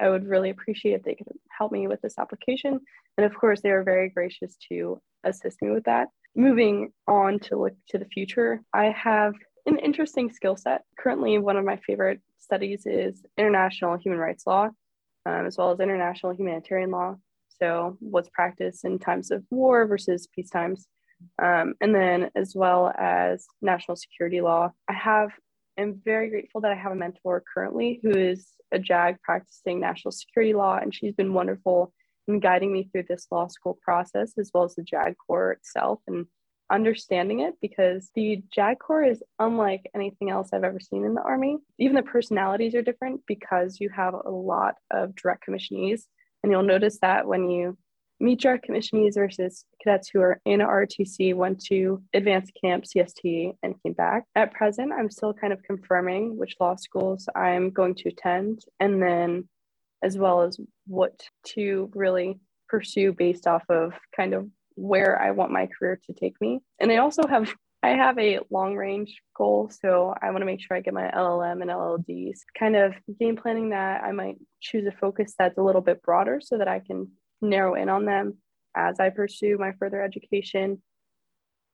I 0.00 0.08
would 0.08 0.26
really 0.26 0.50
appreciate 0.50 0.94
if 0.94 1.02
they 1.02 1.14
could 1.14 1.28
help 1.56 1.72
me 1.72 1.88
with 1.88 2.00
this 2.02 2.18
application. 2.18 2.80
And 3.16 3.26
of 3.26 3.34
course, 3.34 3.60
they 3.60 3.70
were 3.70 3.84
very 3.84 4.08
gracious 4.10 4.56
to 4.68 5.00
assist 5.24 5.60
me 5.62 5.70
with 5.70 5.84
that 5.84 6.08
moving 6.38 6.92
on 7.08 7.40
to 7.40 7.58
look 7.58 7.74
to 7.88 7.98
the 7.98 8.04
future, 8.06 8.62
I 8.72 8.86
have 8.96 9.34
an 9.66 9.78
interesting 9.78 10.30
skill 10.30 10.56
set. 10.56 10.82
Currently, 10.98 11.38
one 11.38 11.56
of 11.56 11.64
my 11.64 11.76
favorite 11.84 12.20
studies 12.38 12.84
is 12.86 13.22
international 13.36 13.98
human 13.98 14.20
rights 14.20 14.46
law, 14.46 14.68
um, 15.26 15.46
as 15.46 15.58
well 15.58 15.72
as 15.72 15.80
international 15.80 16.32
humanitarian 16.32 16.92
law. 16.92 17.16
So, 17.60 17.96
what's 18.00 18.28
practiced 18.30 18.84
in 18.84 18.98
times 18.98 19.30
of 19.30 19.44
war 19.50 19.86
versus 19.86 20.28
peace 20.34 20.50
times. 20.50 20.86
Um, 21.42 21.74
and 21.80 21.94
then, 21.94 22.30
as 22.36 22.54
well 22.54 22.92
as 22.96 23.46
national 23.60 23.96
security 23.96 24.40
law. 24.40 24.72
I 24.88 24.92
have 24.92 25.30
am 25.76 26.00
very 26.04 26.28
grateful 26.28 26.60
that 26.60 26.72
I 26.72 26.74
have 26.74 26.92
a 26.92 26.96
mentor 26.96 27.42
currently 27.52 28.00
who 28.02 28.10
is 28.10 28.48
a 28.72 28.78
JAG 28.78 29.20
practicing 29.22 29.80
national 29.80 30.12
security 30.12 30.52
law, 30.52 30.76
and 30.76 30.94
she's 30.94 31.14
been 31.14 31.32
wonderful 31.32 31.92
in 32.26 32.40
guiding 32.40 32.72
me 32.72 32.88
through 32.92 33.04
this 33.08 33.26
law 33.30 33.48
school 33.48 33.78
process 33.82 34.32
as 34.38 34.50
well 34.52 34.64
as 34.64 34.74
the 34.74 34.82
JAG 34.82 35.14
Corps 35.26 35.52
itself 35.52 36.00
and 36.06 36.26
understanding 36.70 37.40
it 37.40 37.54
because 37.62 38.10
the 38.14 38.42
JAG 38.54 38.78
Corps 38.78 39.04
is 39.04 39.22
unlike 39.38 39.90
anything 39.94 40.30
else 40.30 40.50
I've 40.52 40.64
ever 40.64 40.80
seen 40.80 41.04
in 41.04 41.14
the 41.14 41.22
Army. 41.22 41.56
Even 41.78 41.96
the 41.96 42.02
personalities 42.02 42.74
are 42.74 42.82
different 42.82 43.22
because 43.26 43.80
you 43.80 43.88
have 43.88 44.14
a 44.14 44.30
lot 44.30 44.74
of 44.90 45.14
direct 45.14 45.46
commissionees. 45.48 46.02
And 46.42 46.52
you'll 46.52 46.62
notice 46.62 46.98
that 47.02 47.26
when 47.26 47.50
you 47.50 47.76
meet 48.20 48.44
your 48.44 48.58
commissionees 48.58 49.14
versus 49.14 49.64
cadets 49.82 50.10
who 50.12 50.20
are 50.20 50.40
in 50.44 50.60
ROTC, 50.60 51.34
went 51.34 51.62
to 51.64 52.02
advanced 52.14 52.52
camp, 52.60 52.84
CST, 52.84 53.54
and 53.62 53.80
came 53.82 53.92
back. 53.92 54.24
At 54.34 54.52
present, 54.52 54.92
I'm 54.92 55.10
still 55.10 55.32
kind 55.32 55.52
of 55.52 55.62
confirming 55.62 56.36
which 56.36 56.56
law 56.60 56.76
schools 56.76 57.28
I'm 57.34 57.70
going 57.70 57.94
to 57.96 58.08
attend, 58.08 58.62
and 58.80 59.00
then 59.00 59.48
as 60.02 60.16
well 60.18 60.42
as 60.42 60.58
what 60.86 61.20
to 61.44 61.90
really 61.94 62.38
pursue 62.68 63.12
based 63.12 63.46
off 63.46 63.64
of 63.68 63.94
kind 64.16 64.34
of 64.34 64.48
where 64.74 65.20
I 65.20 65.32
want 65.32 65.50
my 65.50 65.66
career 65.66 66.00
to 66.06 66.12
take 66.12 66.40
me. 66.40 66.60
And 66.78 66.92
I 66.92 66.98
also 66.98 67.26
have 67.26 67.52
I 67.82 67.90
have 67.90 68.18
a 68.18 68.40
long 68.50 68.74
range 68.74 69.22
goal, 69.36 69.70
so 69.70 70.12
I 70.20 70.30
want 70.30 70.42
to 70.42 70.46
make 70.46 70.60
sure 70.60 70.76
I 70.76 70.80
get 70.80 70.94
my 70.94 71.10
LLM 71.14 71.62
and 71.62 71.70
LLDs. 71.70 72.40
Kind 72.58 72.74
of 72.74 72.94
game 73.20 73.36
planning 73.36 73.70
that 73.70 74.02
I 74.02 74.10
might 74.10 74.36
choose 74.60 74.86
a 74.86 74.92
focus 74.92 75.34
that's 75.38 75.58
a 75.58 75.62
little 75.62 75.80
bit 75.80 76.02
broader 76.02 76.40
so 76.42 76.58
that 76.58 76.66
I 76.66 76.80
can 76.80 77.08
narrow 77.40 77.74
in 77.74 77.88
on 77.88 78.04
them 78.04 78.38
as 78.76 78.98
I 78.98 79.10
pursue 79.10 79.58
my 79.58 79.72
further 79.78 80.02
education. 80.02 80.82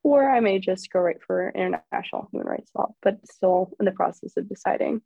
Or 0.02 0.28
I 0.28 0.40
may 0.40 0.58
just 0.58 0.92
go 0.92 1.00
right 1.00 1.16
for 1.26 1.48
international 1.48 2.28
human 2.30 2.46
rights 2.46 2.70
law, 2.76 2.94
but 3.02 3.26
still 3.26 3.72
in 3.80 3.86
the 3.86 3.92
process 3.92 4.36
of 4.36 4.46
deciding. 4.46 5.00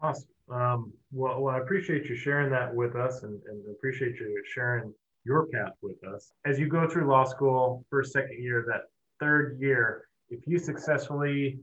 Awesome. 0.00 0.28
Um, 0.50 0.92
well, 1.12 1.42
well, 1.42 1.54
I 1.54 1.58
appreciate 1.58 2.08
you 2.08 2.16
sharing 2.16 2.50
that 2.50 2.74
with 2.74 2.96
us 2.96 3.22
and, 3.24 3.38
and 3.46 3.62
appreciate 3.70 4.18
you 4.18 4.42
sharing 4.46 4.94
your 5.24 5.46
path 5.48 5.72
with 5.82 6.02
us. 6.04 6.32
As 6.46 6.58
you 6.58 6.68
go 6.68 6.88
through 6.88 7.06
law 7.06 7.24
school, 7.24 7.84
first, 7.90 8.12
second 8.12 8.42
year, 8.42 8.64
that 8.68 8.84
third 9.20 9.58
year, 9.60 10.08
if 10.30 10.40
you 10.46 10.58
successfully 10.58 11.58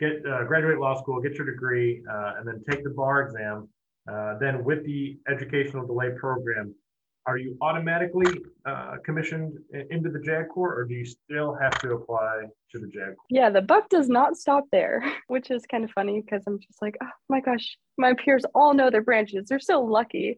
get 0.00 0.24
uh, 0.26 0.44
graduate 0.44 0.78
law 0.78 1.00
school, 1.00 1.20
get 1.20 1.34
your 1.34 1.46
degree, 1.46 2.02
uh, 2.10 2.34
and 2.38 2.46
then 2.46 2.62
take 2.68 2.84
the 2.84 2.90
bar 2.90 3.22
exam, 3.22 3.68
uh, 4.10 4.38
then 4.38 4.64
with 4.64 4.84
the 4.84 5.18
educational 5.28 5.86
delay 5.86 6.10
program, 6.18 6.74
are 7.26 7.36
you 7.36 7.56
automatically 7.60 8.26
uh, 8.66 8.96
commissioned 9.04 9.56
into 9.90 10.10
the 10.10 10.18
JAG 10.18 10.48
Corps 10.48 10.74
or 10.74 10.84
do 10.84 10.94
you 10.94 11.04
still 11.04 11.54
have 11.54 11.78
to 11.80 11.92
apply 11.92 12.42
to 12.72 12.78
the 12.80 12.88
JAG 12.88 13.14
Corps? 13.16 13.26
Yeah, 13.30 13.48
the 13.48 13.62
buck 13.62 13.88
does 13.88 14.08
not 14.08 14.36
stop 14.36 14.64
there, 14.72 15.04
which 15.28 15.50
is 15.50 15.64
kind 15.70 15.84
of 15.84 15.90
funny 15.92 16.20
because 16.20 16.42
I'm 16.46 16.58
just 16.58 16.82
like, 16.82 16.96
oh 17.00 17.08
my 17.28 17.40
gosh, 17.40 17.76
my 17.96 18.14
peers 18.14 18.44
all 18.54 18.74
know 18.74 18.90
their 18.90 19.02
branches. 19.02 19.46
They're 19.48 19.60
so 19.60 19.82
lucky. 19.82 20.36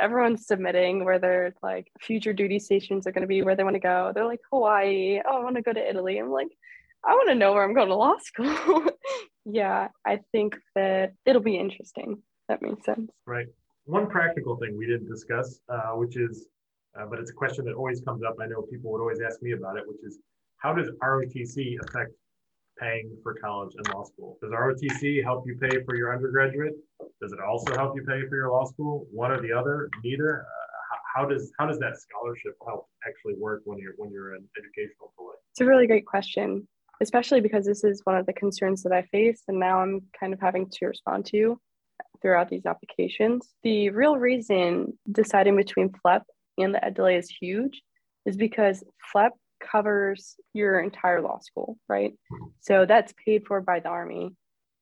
Everyone's 0.00 0.46
submitting 0.46 1.04
where 1.04 1.18
their 1.18 1.54
like 1.62 1.88
future 2.00 2.32
duty 2.32 2.58
stations 2.58 3.06
are 3.06 3.12
going 3.12 3.22
to 3.22 3.28
be, 3.28 3.42
where 3.42 3.56
they 3.56 3.64
want 3.64 3.74
to 3.74 3.80
go. 3.80 4.12
They're 4.14 4.26
like 4.26 4.40
Hawaii. 4.50 5.20
Oh, 5.26 5.40
I 5.40 5.44
want 5.44 5.56
to 5.56 5.62
go 5.62 5.72
to 5.72 5.88
Italy. 5.88 6.18
I'm 6.18 6.30
like, 6.30 6.48
I 7.04 7.12
want 7.12 7.28
to 7.28 7.34
know 7.34 7.52
where 7.52 7.64
I'm 7.64 7.74
going 7.74 7.88
to 7.88 7.94
law 7.94 8.14
school. 8.18 8.86
yeah, 9.44 9.88
I 10.04 10.20
think 10.32 10.56
that 10.74 11.12
it'll 11.24 11.42
be 11.42 11.56
interesting. 11.56 12.22
That 12.48 12.62
makes 12.62 12.84
sense. 12.84 13.10
Right 13.26 13.46
one 13.86 14.08
practical 14.08 14.56
thing 14.56 14.76
we 14.76 14.86
didn't 14.86 15.08
discuss, 15.08 15.60
uh, 15.68 15.92
which 15.92 16.16
is, 16.16 16.48
uh, 16.98 17.06
but 17.06 17.18
it's 17.18 17.30
a 17.30 17.34
question 17.34 17.64
that 17.64 17.74
always 17.74 18.00
comes 18.00 18.22
up. 18.22 18.36
I 18.40 18.46
know 18.46 18.62
people 18.62 18.92
would 18.92 19.00
always 19.00 19.20
ask 19.24 19.40
me 19.42 19.52
about 19.52 19.78
it, 19.78 19.84
which 19.86 20.00
is 20.04 20.18
how 20.58 20.74
does 20.74 20.88
ROTC 21.02 21.76
affect 21.84 22.12
paying 22.78 23.16
for 23.22 23.34
college 23.34 23.74
and 23.76 23.94
law 23.94 24.04
school? 24.04 24.38
Does 24.42 24.50
ROTC 24.52 25.22
help 25.22 25.44
you 25.46 25.56
pay 25.60 25.82
for 25.84 25.96
your 25.96 26.14
undergraduate? 26.14 26.74
Does 27.20 27.32
it 27.32 27.40
also 27.40 27.74
help 27.74 27.96
you 27.96 28.02
pay 28.02 28.26
for 28.28 28.36
your 28.36 28.50
law 28.50 28.64
school? 28.64 29.06
One 29.10 29.32
or 29.32 29.40
the 29.40 29.52
other? 29.52 29.88
Neither. 30.04 30.42
Uh, 30.42 30.96
how 31.14 31.24
does 31.24 31.52
how 31.58 31.66
does 31.66 31.78
that 31.78 31.98
scholarship 31.98 32.56
help 32.66 32.88
actually 33.06 33.34
work 33.38 33.62
when 33.64 33.78
you're 33.78 33.94
when 33.96 34.10
you're 34.10 34.34
an 34.34 34.46
educational 34.58 35.12
delay? 35.16 35.34
It's 35.52 35.60
a 35.60 35.64
really 35.64 35.86
great 35.86 36.06
question, 36.06 36.68
especially 37.00 37.40
because 37.40 37.64
this 37.64 37.84
is 37.84 38.02
one 38.04 38.16
of 38.16 38.26
the 38.26 38.32
concerns 38.32 38.82
that 38.82 38.92
I 38.92 39.02
face, 39.02 39.42
and 39.48 39.58
now 39.58 39.80
I'm 39.80 40.02
kind 40.18 40.32
of 40.32 40.40
having 40.40 40.68
to 40.68 40.86
respond 40.86 41.26
to 41.26 41.58
throughout 42.20 42.48
these 42.48 42.66
applications. 42.66 43.54
The 43.62 43.90
real 43.90 44.16
reason 44.16 44.98
deciding 45.10 45.56
between 45.56 45.90
FLEP 45.90 46.22
and 46.58 46.74
the 46.74 46.84
ed 46.84 46.94
delay 46.94 47.16
is 47.16 47.28
huge 47.30 47.82
is 48.26 48.36
because 48.36 48.82
FLEP 49.12 49.32
covers 49.60 50.36
your 50.52 50.80
entire 50.80 51.20
law 51.20 51.38
school, 51.40 51.78
right? 51.88 52.14
So 52.60 52.86
that's 52.86 53.14
paid 53.24 53.46
for 53.46 53.60
by 53.60 53.80
the 53.80 53.88
Army. 53.88 54.34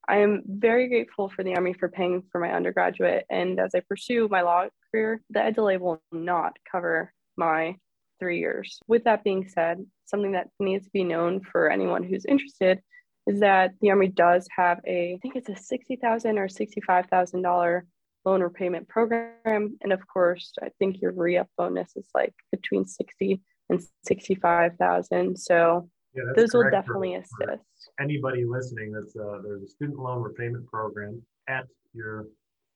I 0.07 0.19
am 0.19 0.43
very 0.47 0.89
grateful 0.89 1.31
for 1.31 1.43
the 1.43 1.55
Army 1.55 1.73
for 1.73 1.89
paying 1.89 2.23
for 2.31 2.41
my 2.41 2.53
undergraduate. 2.53 3.25
And 3.31 3.59
as 3.59 3.75
I 3.75 3.81
pursue 3.81 4.29
my 4.29 4.43
law 4.43 4.67
career, 4.91 5.23
the 5.31 5.43
ed 5.43 5.55
delay 5.55 5.79
will 5.79 6.03
not 6.13 6.57
cover 6.71 7.13
my 7.37 7.77
three 8.21 8.39
years. 8.39 8.79
With 8.87 9.05
that 9.05 9.25
being 9.25 9.49
said, 9.49 9.85
something 10.05 10.33
that 10.33 10.49
needs 10.61 10.85
to 10.85 10.93
be 10.93 11.05
known 11.05 11.41
for 11.41 11.71
anyone 11.71 12.03
who's 12.03 12.25
interested 12.27 12.81
is 13.27 13.41
that 13.41 13.73
the 13.81 13.91
Army 13.91 14.09
does 14.09 14.47
have 14.57 14.81
a, 14.87 15.15
I 15.15 15.19
think 15.23 15.37
it's 15.37 15.49
a 15.49 15.57
60,000 15.57 16.39
or 16.39 16.49
$65,000 16.49 17.83
loan 18.25 18.43
repayment 18.43 18.89
program. 18.89 19.77
And 19.83 19.93
of 19.93 20.07
course, 20.07 20.53
I 20.63 20.69
think 20.79 21.01
your 21.01 21.13
re-up 21.13 21.49
bonus 21.57 21.93
is 21.97 22.09
like 22.15 22.35
between 22.51 22.87
60 22.87 23.41
and 23.71 23.81
65,000. 24.05 25.37
So 25.39 25.89
yeah, 26.15 26.23
those 26.37 26.55
will 26.55 26.71
definitely 26.71 27.15
assist. 27.15 27.63
Anybody 28.01 28.45
listening, 28.45 28.93
that's 28.93 29.17
uh, 29.17 29.39
there's 29.43 29.63
a 29.63 29.69
student 29.69 29.99
loan 29.99 30.23
repayment 30.23 30.67
program 30.67 31.21
at 31.49 31.65
your 31.93 32.27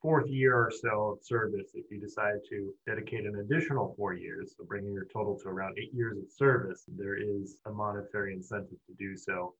fourth 0.03 0.29
year 0.29 0.55
or 0.55 0.71
so 0.71 1.13
of 1.13 1.19
service. 1.23 1.71
If 1.75 1.87
you 1.91 2.01
decide 2.01 2.39
to 2.51 2.73
dedicate 2.87 3.25
an 3.27 3.45
additional 3.45 3.95
four 3.97 4.15
years, 4.15 4.55
so 4.57 4.65
bringing 4.65 4.93
your 4.93 5.07
total 5.13 5.39
to 5.43 5.49
around 5.49 5.77
eight 5.79 5.93
years 5.93 6.19
of 6.19 6.25
service, 6.31 6.85
there 6.97 7.17
is 7.17 7.59
a 7.67 7.71
monetary 7.71 8.33
incentive 8.33 8.79
to 8.87 8.95
do 8.99 9.17
so 9.17 9.55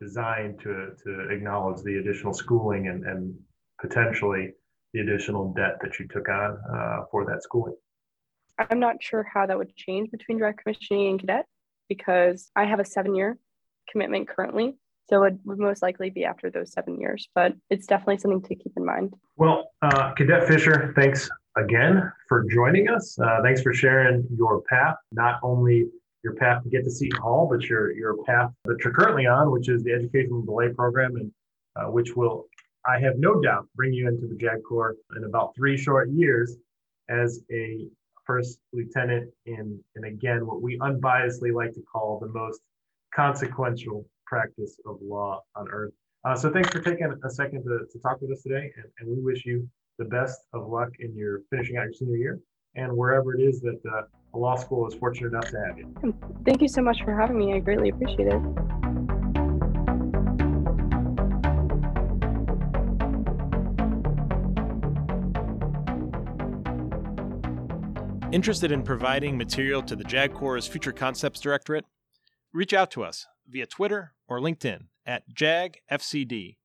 designed 0.00 0.58
to, 0.60 0.90
to 1.04 1.28
acknowledge 1.30 1.82
the 1.82 1.98
additional 1.98 2.34
schooling 2.34 2.88
and, 2.88 3.04
and 3.04 3.34
potentially 3.80 4.50
the 4.92 5.00
additional 5.00 5.52
debt 5.54 5.78
that 5.82 5.98
you 5.98 6.06
took 6.08 6.28
on 6.28 6.58
uh, 6.72 7.04
for 7.10 7.24
that 7.24 7.42
schooling. 7.42 7.74
I'm 8.58 8.78
not 8.78 9.02
sure 9.02 9.26
how 9.32 9.46
that 9.46 9.58
would 9.58 9.74
change 9.76 10.10
between 10.10 10.38
direct 10.38 10.62
commissioning 10.62 11.08
and 11.08 11.20
cadet 11.20 11.46
because 11.88 12.50
I 12.54 12.64
have 12.64 12.80
a 12.80 12.84
seven 12.84 13.14
year 13.14 13.38
commitment 13.90 14.28
currently. 14.28 14.76
So 15.08 15.22
it 15.24 15.34
would 15.44 15.58
most 15.58 15.82
likely 15.82 16.08
be 16.08 16.24
after 16.24 16.50
those 16.50 16.72
seven 16.72 16.98
years, 16.98 17.28
but 17.34 17.52
it's 17.68 17.86
definitely 17.86 18.18
something 18.18 18.40
to 18.42 18.54
keep 18.54 18.72
in 18.76 18.86
mind. 18.86 19.12
Well, 19.36 19.70
uh, 19.82 20.12
Cadet 20.12 20.48
Fisher, 20.48 20.94
thanks 20.96 21.28
again 21.56 22.10
for 22.26 22.44
joining 22.44 22.88
us. 22.88 23.18
Uh, 23.18 23.42
thanks 23.42 23.60
for 23.60 23.74
sharing 23.74 24.26
your 24.34 24.62
path, 24.62 24.96
not 25.12 25.40
only 25.42 25.88
your 26.22 26.34
path 26.36 26.62
to 26.62 26.70
get 26.70 26.84
to 26.84 26.90
Seton 26.90 27.20
Hall, 27.20 27.46
but 27.50 27.68
your 27.68 27.92
your 27.92 28.16
path 28.24 28.50
that 28.64 28.78
you're 28.82 28.94
currently 28.94 29.26
on, 29.26 29.50
which 29.50 29.68
is 29.68 29.84
the 29.84 29.92
educational 29.92 30.40
delay 30.42 30.70
program, 30.70 31.16
and 31.16 31.30
uh, 31.76 31.90
which 31.90 32.16
will, 32.16 32.46
I 32.86 32.98
have 33.00 33.18
no 33.18 33.42
doubt, 33.42 33.68
bring 33.76 33.92
you 33.92 34.08
into 34.08 34.26
the 34.26 34.36
JAG 34.36 34.62
Corps 34.66 34.96
in 35.16 35.24
about 35.24 35.54
three 35.54 35.76
short 35.76 36.08
years 36.08 36.56
as 37.10 37.40
a 37.52 37.86
first 38.26 38.58
lieutenant 38.72 39.30
in, 39.46 39.78
and 39.96 40.04
again, 40.04 40.46
what 40.46 40.62
we 40.62 40.78
unbiasedly 40.78 41.54
like 41.54 41.72
to 41.72 41.82
call 41.82 42.18
the 42.20 42.28
most 42.28 42.60
consequential 43.14 44.04
practice 44.26 44.78
of 44.86 44.98
law 45.02 45.42
on 45.56 45.68
earth. 45.70 45.92
Uh, 46.24 46.34
so 46.34 46.50
thanks 46.50 46.70
for 46.70 46.80
taking 46.80 47.12
a 47.24 47.30
second 47.30 47.62
to, 47.62 47.80
to 47.92 47.98
talk 47.98 48.20
with 48.20 48.30
us 48.30 48.42
today, 48.42 48.72
and, 48.76 48.86
and 48.98 49.08
we 49.08 49.22
wish 49.22 49.44
you 49.44 49.68
the 49.98 50.04
best 50.06 50.40
of 50.52 50.68
luck 50.68 50.88
in 50.98 51.14
your 51.14 51.40
finishing 51.50 51.76
out 51.76 51.84
your 51.84 51.92
senior 51.92 52.16
year 52.16 52.40
and 52.76 52.92
wherever 52.92 53.34
it 53.34 53.42
is 53.42 53.60
that 53.60 53.80
uh, 53.92 54.02
a 54.34 54.38
law 54.38 54.56
school 54.56 54.86
is 54.88 54.94
fortunate 54.94 55.28
enough 55.28 55.48
to 55.50 55.60
have 55.66 55.78
you. 55.78 55.94
Thank 56.44 56.60
you 56.60 56.68
so 56.68 56.82
much 56.82 57.02
for 57.04 57.14
having 57.14 57.38
me. 57.38 57.54
I 57.54 57.60
greatly 57.60 57.90
appreciate 57.90 58.28
it. 58.28 59.03
Interested 68.34 68.70
in 68.72 68.82
providing 68.82 69.38
material 69.38 69.80
to 69.82 69.94
the 69.94 70.02
JAG 70.02 70.34
Corps' 70.34 70.66
Future 70.66 70.90
Concepts 70.90 71.38
Directorate? 71.38 71.84
Reach 72.52 72.72
out 72.72 72.90
to 72.90 73.04
us 73.04 73.28
via 73.48 73.64
Twitter 73.64 74.14
or 74.26 74.40
LinkedIn 74.40 74.86
at 75.06 75.32
JAGFCD 75.32 76.56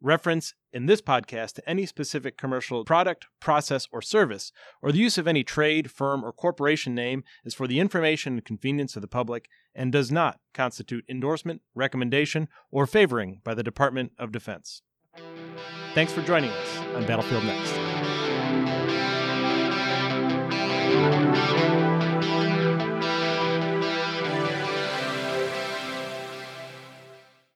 Reference 0.00 0.54
in 0.72 0.86
this 0.86 1.02
podcast 1.02 1.54
to 1.54 1.68
any 1.68 1.84
specific 1.84 2.38
commercial 2.38 2.84
product, 2.84 3.26
process, 3.40 3.88
or 3.90 4.00
service, 4.00 4.52
or 4.80 4.92
the 4.92 4.98
use 4.98 5.18
of 5.18 5.26
any 5.26 5.42
trade, 5.42 5.90
firm, 5.90 6.24
or 6.24 6.32
corporation 6.32 6.94
name 6.94 7.24
is 7.44 7.54
for 7.54 7.66
the 7.66 7.80
information 7.80 8.34
and 8.34 8.44
convenience 8.44 8.94
of 8.94 9.02
the 9.02 9.08
public 9.08 9.48
and 9.74 9.90
does 9.90 10.12
not 10.12 10.38
constitute 10.54 11.04
endorsement, 11.08 11.62
recommendation, 11.74 12.46
or 12.70 12.86
favoring 12.86 13.40
by 13.42 13.54
the 13.54 13.64
Department 13.64 14.12
of 14.16 14.30
Defense. 14.30 14.82
Thanks 15.98 16.12
for 16.12 16.22
joining 16.22 16.50
us 16.52 16.78
on 16.94 17.04
Battlefield 17.06 17.42
Next. 17.42 17.74